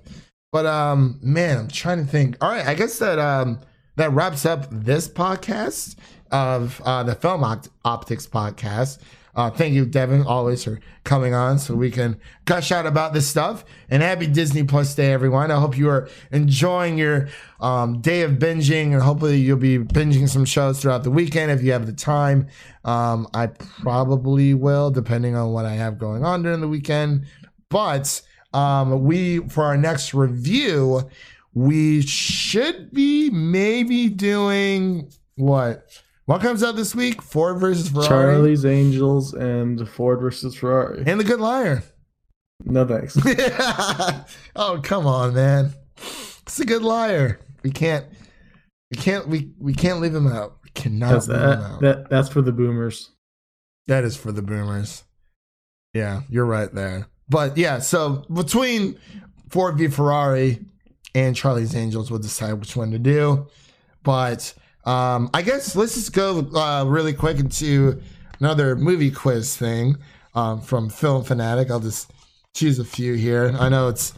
[0.52, 2.38] But um, man, I'm trying to think.
[2.42, 3.60] All right, I guess that um
[3.96, 5.96] that wraps up this podcast
[6.32, 9.00] of uh the Film Opt- Optix podcast.
[9.38, 13.28] Uh, thank you, Devin, always for coming on so we can gush out about this
[13.28, 13.64] stuff.
[13.88, 15.52] And happy Disney Plus Day, everyone.
[15.52, 17.30] I hope you are enjoying your
[17.60, 21.62] um, day of binging, and hopefully you'll be binging some shows throughout the weekend if
[21.62, 22.48] you have the time.
[22.84, 27.28] Um, I probably will, depending on what I have going on during the weekend.
[27.70, 28.20] But
[28.54, 31.08] um, we, for our next review,
[31.54, 36.02] we should be maybe doing what?
[36.28, 37.22] What comes out this week?
[37.22, 41.04] Ford versus Ferrari Charlie's Angels and Ford versus Ferrari.
[41.08, 41.84] and the Good Liar.
[42.66, 43.18] No thanks.
[44.58, 45.72] oh come on, man!
[45.96, 47.40] It's a good liar.
[47.64, 48.06] We can't,
[48.92, 50.58] we can't, we we can't leave him out.
[50.64, 51.82] We cannot That's, leave him out.
[51.82, 53.12] that, that's for the boomers.
[53.86, 55.04] That is for the boomers.
[55.94, 57.08] Yeah, you're right there.
[57.30, 59.00] But yeah, so between
[59.50, 60.60] Ford v Ferrari
[61.16, 63.48] and Charlie's Angels, we'll decide which one to do.
[64.04, 64.54] But
[64.88, 68.02] um, I guess let's just go uh, really quick into
[68.40, 69.98] another movie quiz thing
[70.34, 71.70] um, from Film Fanatic.
[71.70, 72.12] I'll just
[72.56, 73.56] choose a few here.
[73.60, 74.14] I know it's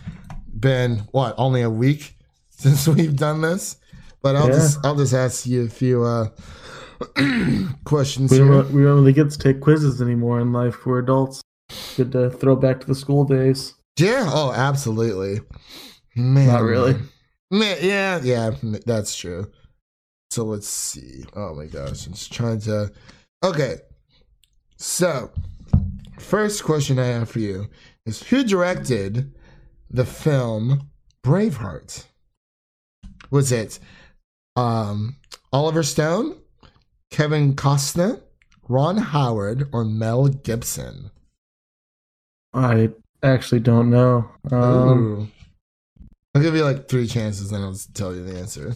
[0.59, 2.15] been what only a week
[2.49, 3.77] since we've done this,
[4.21, 4.55] but I'll Yeah.
[4.55, 6.27] just I'll just ask you a few uh,
[7.85, 8.47] questions We here.
[8.47, 10.85] don't, we don't really get to take quizzes anymore in life.
[10.85, 11.41] We're adults.
[11.97, 13.73] Good to throw back to the school days.
[13.97, 14.29] Yeah.
[14.31, 15.39] Oh, absolutely.
[16.15, 16.95] Man, Not really.
[17.51, 18.51] Man, yeah, yeah,
[18.85, 19.49] that's true.
[20.39, 21.25] So let's see.
[21.35, 22.89] Oh my gosh, I'm just trying to.
[23.43, 23.75] Okay.
[24.77, 25.31] So,
[26.17, 27.67] first question I have for you
[28.05, 29.33] is who directed
[29.91, 30.91] the film
[31.25, 32.05] Braveheart?
[33.31, 33.79] Was it
[34.55, 35.17] um,
[35.51, 36.37] Oliver Stone,
[37.11, 38.21] Kevin Costner,
[38.69, 41.11] Ron Howard, or Mel Gibson?
[42.53, 42.91] I
[43.23, 44.31] actually don't know.
[44.49, 45.33] Um.
[46.33, 48.73] I'll give you like three chances, and I'll tell you the answer.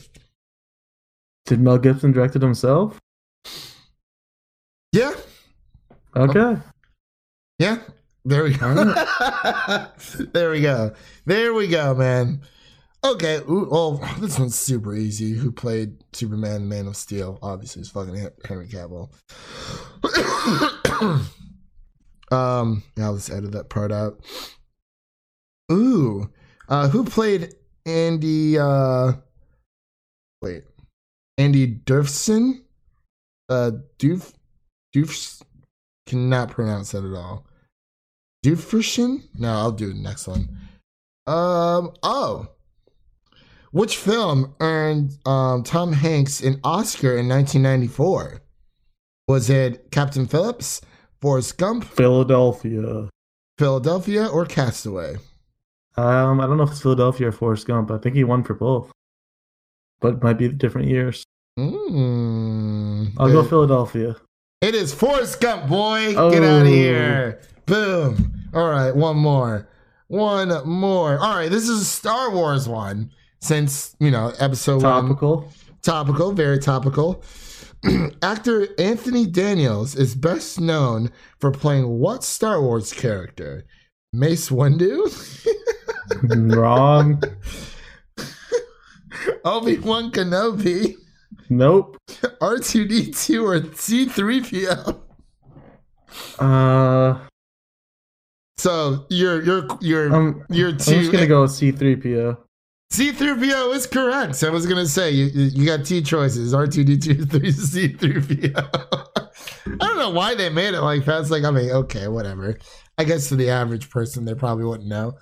[1.45, 2.99] Did Mel Gibson direct it himself?
[4.91, 5.13] Yeah,
[6.15, 6.61] Okay.
[7.59, 7.79] yeah.
[8.25, 8.73] There we go.
[10.33, 10.93] there we go.
[11.25, 12.41] There we go, man.
[13.03, 13.37] Okay.
[13.49, 15.33] Ooh, oh, this one's super easy.
[15.33, 17.37] Who played Superman, Man of Steel?
[17.41, 18.15] Obviously, it's fucking
[18.45, 19.09] Henry Cavill.
[22.31, 24.23] um, yeah, I'll just edit that part out.
[25.71, 26.29] Ooh,
[26.69, 28.57] uh, who played Andy?
[28.57, 29.13] Uh,
[30.41, 30.63] wait,
[31.37, 32.61] Andy Durfson.
[33.49, 34.33] Uh, Doof,
[34.95, 35.41] Doofs.
[36.05, 37.45] Cannot pronounce that at all.
[38.43, 39.23] Dooferson?
[39.37, 40.49] No, I'll do the next one.
[41.25, 41.91] Um.
[42.03, 42.47] Oh.
[43.71, 48.41] Which film earned um, Tom Hanks an Oscar in 1994?
[49.27, 50.81] Was it Captain Phillips,
[51.21, 53.09] Forrest Gump, Philadelphia.
[53.57, 55.15] Philadelphia, or Castaway?
[55.95, 57.89] Um, I don't know if it's Philadelphia or Forrest Gump.
[57.89, 58.91] I think he won for both,
[60.03, 61.23] but it might be different years.
[61.59, 64.15] Mm, I'll go Philadelphia.
[64.61, 66.09] It is Forrest Gump, boy.
[66.09, 66.65] Get out of Oh.
[66.65, 67.41] here.
[67.65, 68.33] Boom.
[68.53, 69.67] All right, one more.
[70.07, 71.17] One more.
[71.17, 73.09] All right, this is a Star Wars one.
[73.41, 75.03] Since, you know, episode one.
[75.07, 75.51] Topical.
[75.81, 77.23] Topical, very topical.
[78.21, 83.65] Actor Anthony Daniels is best known for playing what Star Wars character?
[84.13, 85.09] Mace Windu?
[86.55, 87.21] Wrong.
[89.45, 90.95] Obi Wan Kenobi?
[91.49, 91.97] Nope.
[92.07, 94.99] R2D2 or C3PO?
[96.39, 97.19] Uh,
[98.57, 102.37] So you're you're you're I'm, you're I'm just gonna go with C3PO.
[102.91, 104.35] C3PO is correct.
[104.35, 108.53] So I was gonna say you you got two choices: R2D2, three C3PO.
[109.81, 111.21] I don't know why they made it like that.
[111.21, 112.57] It's like I mean, okay, whatever.
[112.97, 115.13] I guess to the average person, they probably wouldn't know.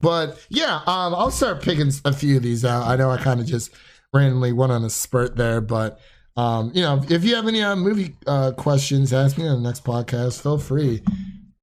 [0.00, 2.86] But yeah, um, I'll start picking a few of these out.
[2.86, 3.70] I know I kind of just
[4.12, 5.98] randomly went on a spurt there, but
[6.36, 9.68] um, you know, if you have any uh, movie uh, questions, ask me on the
[9.68, 10.42] next podcast.
[10.42, 11.02] Feel free,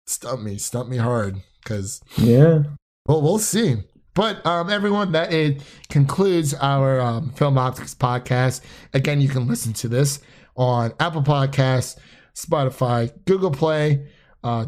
[0.07, 2.63] stump me, stump me hard, because Yeah.
[3.05, 3.75] well, we'll see.
[4.13, 8.61] But um, everyone, that it concludes our um, Film Optix podcast.
[8.93, 10.19] Again, you can listen to this
[10.55, 11.97] on Apple Podcasts,
[12.35, 14.07] Spotify, Google Play,
[14.43, 14.65] uh,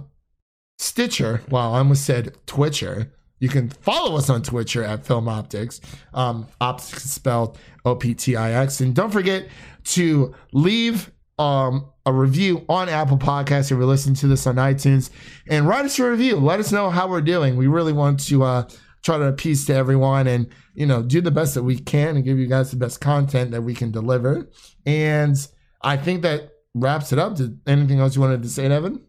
[0.80, 1.41] Stitcher.
[1.49, 3.12] Well, I almost said Twitcher.
[3.43, 5.81] You can follow us on Twitter at Film Optix.
[6.13, 8.79] Um, Optix is spelled O P T I X.
[8.79, 9.49] And don't forget
[9.83, 15.09] to leave um, a review on Apple Podcasts if you're listening to this on iTunes
[15.49, 16.37] and write us a review.
[16.37, 17.57] Let us know how we're doing.
[17.57, 18.69] We really want to uh,
[19.03, 22.23] try to appease to everyone and you know do the best that we can and
[22.23, 24.47] give you guys the best content that we can deliver.
[24.85, 25.35] And
[25.81, 27.35] I think that wraps it up.
[27.35, 29.01] Did anything else you wanted to say, Evan?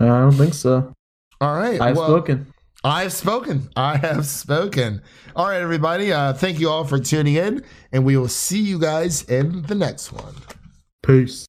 [0.00, 0.92] I don't think so.
[1.40, 1.80] All right.
[1.80, 2.52] I've well, spoken.
[2.86, 3.70] I have spoken.
[3.76, 5.00] I have spoken.
[5.34, 6.12] All right, everybody.
[6.12, 9.74] Uh, thank you all for tuning in, and we will see you guys in the
[9.74, 10.34] next one.
[11.02, 11.46] Peace.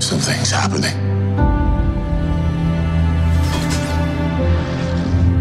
[0.00, 0.96] Something's happening.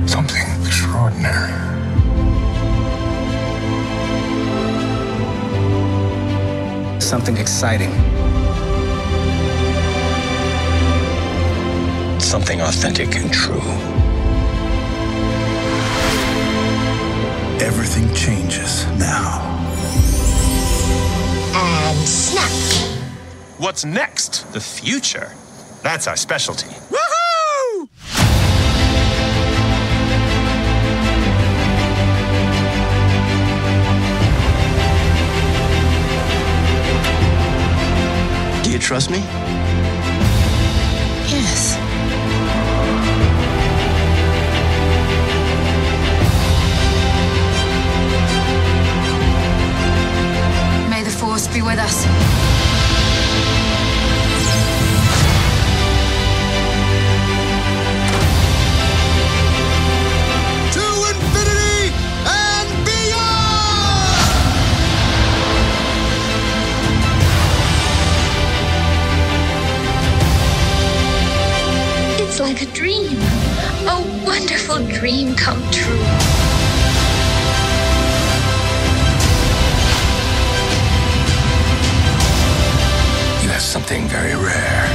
[0.05, 1.53] Something extraordinary.
[6.99, 8.26] Something exciting.
[12.27, 13.61] Something authentic and true.
[17.65, 19.39] Everything changes now.
[21.55, 22.51] And snap.
[23.59, 24.51] What's next?
[24.51, 25.31] The future.
[25.83, 26.67] That's our specialty.
[26.91, 27.87] Woohoo!
[38.65, 39.46] Do you trust me?
[51.57, 52.03] Be with us.
[60.73, 61.93] To infinity
[62.27, 64.17] and beyond!
[72.21, 73.17] It's like a dream.
[73.87, 76.46] A wonderful dream come true.
[83.67, 84.87] something very rare.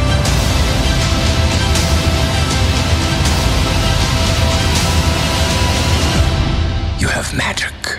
[6.98, 7.91] You have magic.